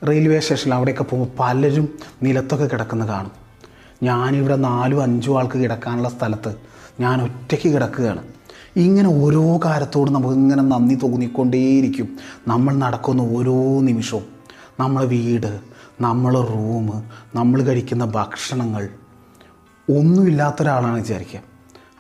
റെയിൽവേ 0.09 0.41
സ്റ്റേഷനിൽ 0.41 0.75
അവിടെയൊക്കെ 0.75 1.05
പോകുമ്പോൾ 1.05 1.43
പലരും 1.43 1.99
നിലത്തൊക്കെ 2.23 2.67
കിടക്കുന്ന 2.67 3.07
കാണും. 3.07 3.31
ഞാനിവിടെ 4.03 4.57
നാലും 4.57 5.03
അഞ്ചും 5.03 5.39
ആൾക്ക് 5.39 5.59
കിടക്കാനുള്ള 5.59 6.09
സ്ഥലത്ത് 6.09 6.55
ഞാൻ 7.01 7.23
ഒറ്റയ്ക്ക് 7.23 7.69
കിടക്കുകയാണ്. 7.69 8.23
ഇങ്ങനെ 8.77 9.09
ഓരോ 9.09 9.61
കാര്യത്തോടും 9.65 10.13
നമുക്ക് 10.13 10.35
ഇങ്ങനെ 10.35 10.63
നന്ദി 10.63 10.95
തോന്നിക്കൊണ്ടേയിരിക്കും. 10.95 12.17
നമ്മൾ 12.49 12.75
നടക്കുന്ന 12.75 13.23
ഓരോ 13.23 13.81
നിമിഷവും. 13.81 14.25
നമ്മളെ 14.81 15.07
വീട് 15.07 15.61
നമ്മളെ 16.01 16.41
റൂം 16.41 17.05
നമ്മൾ 17.35 17.63
കഴിക്കുന്ന 17.63 18.05
ഭക്ഷണങ്ങൾ 18.05 18.89
ഒന്നുമില്ലാത്ത 19.99 20.57
ഒരാളാണ് 20.63 20.95
വിചാരിക്കുക. 20.95 21.41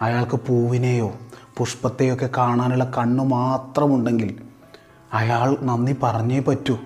അയാൾക്ക് 0.00 0.37
പൂവിനെയോ 0.37 1.12
പുഷ്പത്തെയോ 1.57 2.14
ഒക്കെ 2.14 2.31
കാണാനുള്ള 2.37 2.92
കണ്ണ് 2.98 3.24
മാത്രമുണ്ടെങ്കിൽ 3.24 4.38
അയാൾ 5.12 5.57
നന്ദി 5.62 5.96
പറഞ്ഞേ 6.03 6.40
പറ്റൂ. 6.40 6.79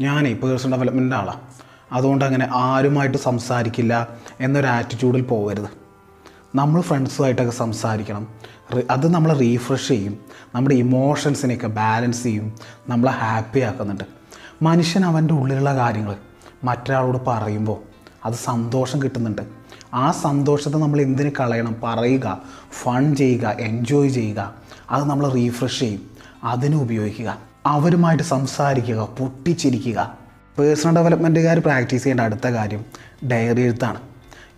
ഞാനേ 0.00 0.32
പേഴ്സണൽ 0.32 0.72
ഡെവലപ്മെന്റ് 0.72 1.16
ആളാണ് 1.16 1.40
അതുകൊണ്ട് 1.92 2.24
അങ്ങനെ 2.24 2.48
ആരുമായിട്ട് 2.52 3.18
സംസാരിക്കില്ല 3.18 4.08
എന്നൊരു 4.40 4.66
ആറ്റിറ്റ്യൂഡിൽ 4.66 5.22
പോകരുത്. 5.22 5.68
നമ്മൾ 6.54 6.80
ഫ്രണ്ട്സുമായിട്ടൊക്കെ 6.80 7.52
സംസാരിക്കണം. 7.52 8.28
അത് 8.90 9.14
നമ്മളെ 9.14 9.34
റീഫ്രഷ് 9.34 9.88
ചെയ്യും. 9.88 10.18
നമ്മുടെ 10.54 10.74
ഇമോഷൻസിനെയൊക്കെ 10.74 11.66
ബാലൻസ് 11.66 12.22
ചെയ്യും. 12.22 12.52
നമ്മളെ 12.88 13.12
ഹാപ്പി 13.12 13.60
ആക്കുന്നുണ്ട്. 13.60 14.04
മനുഷ്യൻ 14.62 15.04
അവന്റെ 15.04 15.34
ഉള്ളിലുള്ള 15.34 15.76
കാര്യങ്ങൾ 15.76 16.16
മറ്റൊരാളോട് 16.64 17.18
പറയുമ്പോൾ 17.26 17.78
അത് 18.24 18.34
സന്തോഷം 18.34 19.02
കിട്ടുന്നുണ്ട്. 19.02 19.42
ആ 19.94 20.10
സന്തോഷത്തെ 20.10 20.78
നമ്മൾ 20.78 21.00
എന്തിന് 21.00 21.30
കളയണം? 21.40 21.76
പറയുക 21.82 22.42
ഫൺ 22.82 23.16
ചെയ്യുക 23.16 23.56
എൻജോയ് 23.60 24.08
ചെയ്യുക. 24.08 24.54
അത് 24.90 25.04
നമ്മൾ 25.04 25.28
റീഫ്രഷ് 25.28 25.80
ചെയ്യും. 25.80 26.10
അതിന് 26.44 26.74
ഉപയോഗിക്കുക. 26.74 27.38
അവരുമായിട്ട് 27.66 28.24
സംസാരിക്കുക 28.24 29.08
പൊട്ടിച്ചിരിക്കുക. 29.18 30.18
പേഴ്സണൽ 30.58 30.96
ഡെവലപ്മെന്റുകാർ 30.96 31.58
പ്രാക്ടീസ് 31.58 32.02
ചെയ്യേണ്ട 32.02 32.20
അടുത്ത 32.20 32.46
കാര്യം 32.46 32.84
ഡയറി 33.28 33.60
എഴുത്താണ്. 33.60 34.00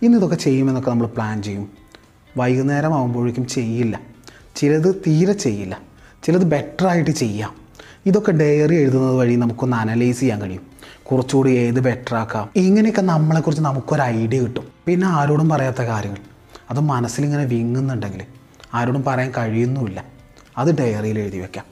ഇന്ന് 0.01 0.17
ഇതൊക്കെ 0.17 0.35
ചെയ്യുമെന്നൊക്കെ 0.35 0.89
നമ്മൾ 0.89 1.07
പ്ലാൻ 1.07 1.43
ചെയ്യും. 1.43 1.69
വൈകുന്നേരം 2.37 2.93
ആകുമ്പോഴേക്കും 2.93 3.47
ചെയ്യില്ല. 3.47 3.99
ചിലത് 4.55 4.95
തീരെ 5.07 5.33
ചെയ്യില്ല. 5.33 5.77
ചിലത് 6.23 6.45
ബെറ്ററായിട്ട് 6.45 7.11
ചെയ്യാം. 7.11 7.53
ഇതൊക്കെ 8.05 8.31
ഡയറി 8.31 8.75
എഴുതുന്നത് 8.75 9.15
വഴി 9.15 9.35
നമുക്കൊന്ന് 9.35 9.77
അനലൈസ് 9.77 10.19
ചെയ്യാൻ 10.19 10.41
കഴിയും. 10.41 10.76
കുറച്ചുകൂടി 11.11 11.49
ഏത് 11.49 11.79
ബെറ്റർ 11.79 12.15
ആക്കാം. 12.15 12.49
ഇങ്ങനെയൊക്കെ 12.55 13.01
നമ്മളെക്കുറിച്ച് 13.01 13.63
നമുക്കൊരു 13.63 14.01
ഐഡിയ 14.01 14.39
കിട്ടും. 14.39 14.67
പിന്നെ 14.85 15.07
ആരോടും 15.07 15.49
പറയാത്ത 15.49 15.81
കാര്യങ്ങൾ. 15.81 16.17
അത് 16.69 16.79
മനസ്സിലിങ്ങനെ 16.79 17.43
വിങ്ങുന്നുണ്ടെങ്കിൽ 17.43 18.23
ആരോടും 18.73 19.03
പറയാൻ 19.03 19.33
കഴിയുന്നുമില്ല. 19.37 20.03
അത് 20.57 20.77
ഡയറിയിൽ 20.77 21.19
എഴുതി 21.19 21.37
വെക്കാം. 21.37 21.65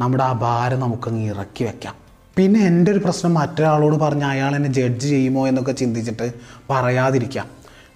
നമ്മുടെ 0.00 0.24
ആ 0.24 0.32
ഭാരം 0.32 0.80
നമുക്കങ്ങ് 0.80 1.24
ഇറക്കി 1.24 1.64
വെക്കാം. 1.64 1.94
പിന്നെ 2.36 2.60
എന്റെ 2.60 2.92
ഒരു 2.92 2.98
പ്രശ്നം 2.98 3.34
മറ്റൊരാളോട് 3.34 3.96
പറഞ്ഞ് 3.96 4.24
അയാൾ 4.24 4.56
എന്നെ 4.56 4.72
ജഡ്ജ് 4.72 5.08
ചെയ്യുമോ 5.08 5.48
എന്നൊക്കെ 5.48 5.72
ചിന്തിച്ചിട്ട് 5.72 6.32
പറയാതിരിക്കാം. 6.70 7.46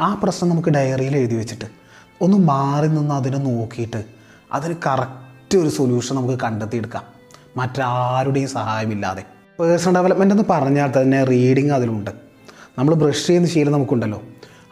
ആ 0.01 0.15
പ്രശ്നം 0.15 0.51
നമുക്ക് 0.51 0.69
ഡയറിയിൽ 0.69 1.17
എഴുതി 1.17 1.35
വെച്ചിട്ട് 1.35 1.65
ഒന്ന് 2.21 2.37
മാറി 2.37 2.89
നിന്ന് 2.89 3.15
അതിനെ 3.15 3.39
നോക്കിയിട്ട് 3.39 4.05
അതിന് 4.53 4.75
കറക്റ്റ് 4.87 5.59
ഒരു 5.59 5.69
സൊല്യൂഷൻ 5.69 6.17
നമുക്ക് 6.17 6.41
കണ്ടെത്തിയെടുക്കാം 6.41 7.03
മറ്റാരുടെയും 7.57 8.49
സഹായമില്ലാതെ. 8.49 9.38
പേഴ്സണൽ 9.61 9.95
ഡെവലപ്മെന്റ് 9.95 10.35
എന്ന് 10.35 10.45
പറഞ്ഞാൽ 10.51 10.93
തന്നെ 11.03 11.25
റീഡിങ് 11.25 11.71
അതിലുണ്ട്. 11.71 12.11
നമ്മൾ 12.79 12.95
ബ്രഷ് 12.95 13.27
ചെയ്യുന്ന 13.27 13.49
ശീലം 13.49 13.73
നമുക്കുണ്ടല്ലോ. 13.73 14.23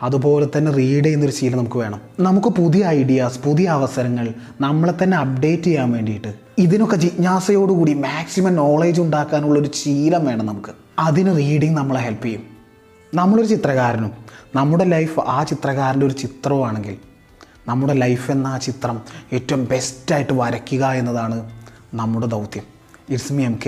അതുപോലെ 0.03 0.49
തന്നെ 0.57 0.72
റീഡ് 0.72 1.05
ചെയ്യുന്നൊരു 1.05 1.33
ശീലം 1.33 1.59
നമുക്ക് 1.59 1.77
വേണം. 1.77 2.01
നമുക്ക് 2.20 2.49
പുതിയ 2.49 2.87
ഐഡിയാസ് 2.87 3.38
പുതിയ 3.38 3.68
അവസരങ്ങൾ 3.68 4.35
നമ്മളെ 4.61 4.94
തന്നെ 5.03 5.16
അപ്ഡേറ്റ് 5.16 5.62
ചെയ്യാൻ 5.62 5.92
വേണ്ടിയിട്ട് 5.92 6.35
ഇതിനൊക്കെ 6.59 6.96
ജിജ്ഞാസയോടുകൂടി 6.96 7.94
മാക്സിമം 7.94 8.57
നോളേജ് 8.57 9.01
ഉണ്ടാക്കാനുള്ള 9.01 9.59
ഒരു 9.59 9.70
ശീലം 9.75 10.25
വേണം 10.25 10.46
നമുക്ക്. 10.46 10.70
അതിന് 10.99 11.37
റീഡിങ് 11.37 11.77
നമ്മളെ 11.77 12.01
ഹെൽപ്പ് 12.01 12.25
ചെയ്യും. 12.25 12.42
നമ്മളൊരു 13.14 13.46
ചിത്രകാരനും 13.46 14.11
നമ്മുടെ 14.55 14.85
ലൈഫ് 14.85 15.20
ആ 15.20 15.42
ചിത്രകാരന്റെ 15.42 16.07
ഒരു 16.07 16.12
ചിത്രമാണെങ്കിൽ 16.12 16.96
നമ്മുടെ 17.68 17.92
ലൈഫ് 17.92 18.31
എന്ന 18.31 18.46
ആ 18.46 18.59
ചിത്രം 18.59 19.01
ഏറ്റവും 19.33 19.64
ബെസ്റ്റായിട്ട് 19.64 20.33
വരയ്ക്കുക 20.33 20.87
എന്നതാണ് 20.87 21.51
നമ്മുടെ 21.94 22.27
ദൗത്യം. 22.27 22.77
It's 23.11 23.33
me 23.33 23.42
M 23.42 23.55
K 23.55 23.64